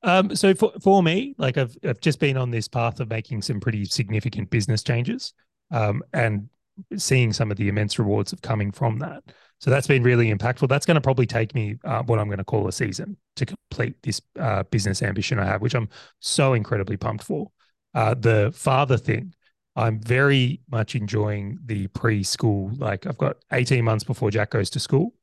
[0.05, 3.41] Um, so for for me, like I've I've just been on this path of making
[3.41, 5.33] some pretty significant business changes,
[5.71, 6.49] um, and
[6.97, 9.23] seeing some of the immense rewards of coming from that.
[9.59, 10.69] So that's been really impactful.
[10.69, 13.45] That's going to probably take me uh, what I'm going to call a season to
[13.45, 15.89] complete this uh, business ambition I have, which I'm
[16.19, 17.51] so incredibly pumped for.
[17.93, 19.33] Uh, the father thing
[19.75, 22.79] I'm very much enjoying the preschool.
[22.79, 25.13] Like I've got 18 months before Jack goes to school.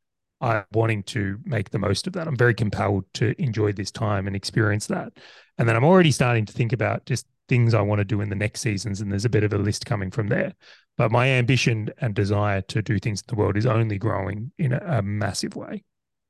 [0.43, 2.27] I'm wanting to make the most of that.
[2.27, 5.13] I'm very compelled to enjoy this time and experience that.
[5.57, 8.29] And then I'm already starting to think about just things I want to do in
[8.29, 9.01] the next seasons.
[9.01, 10.53] And there's a bit of a list coming from there.
[10.99, 14.73] But my ambition and desire to do things in the world is only growing in
[14.73, 15.85] a, a massive way.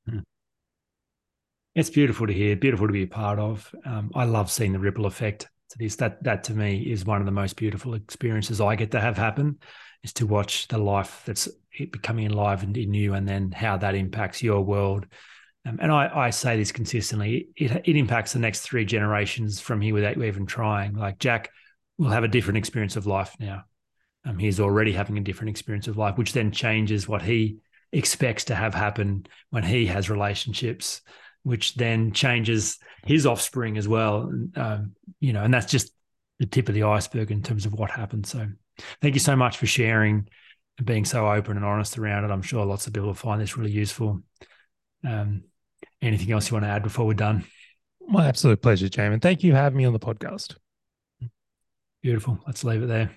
[0.09, 0.21] Hmm.
[1.75, 3.75] It's beautiful to hear, beautiful to be a part of.
[3.87, 5.97] Um, I love seeing the ripple effect to this.
[5.97, 9.17] That that to me is one of the most beautiful experiences I get to have
[9.17, 9.59] happen
[10.05, 11.48] is to watch the life that's
[11.78, 15.07] becoming enlivened in you and then how that impacts your world.
[15.64, 19.80] Um, and I, I say this consistently, it, it impacts the next three generations from
[19.80, 20.94] here without you even trying.
[20.94, 21.50] Like Jack
[21.98, 23.64] will have a different experience of life now.
[24.24, 27.59] Um, he's already having a different experience of life, which then changes what he
[27.92, 31.03] expects to have happen when he has relationships
[31.42, 34.32] which then changes his offspring as well.
[34.55, 35.92] Um, you know, and that's just
[36.38, 38.30] the tip of the iceberg in terms of what happens.
[38.30, 38.48] So,
[39.01, 40.29] thank you so much for sharing
[40.79, 42.31] and being so open and honest around it.
[42.31, 44.23] I'm sure lots of people will find this really useful.
[45.05, 45.45] Um,
[46.01, 47.45] anything else you want to add before we're done?
[48.07, 49.23] My absolute pleasure, Jamin.
[49.23, 50.57] Thank you for having me on the podcast.
[52.03, 52.41] Beautiful.
[52.47, 53.12] Let's leave it there.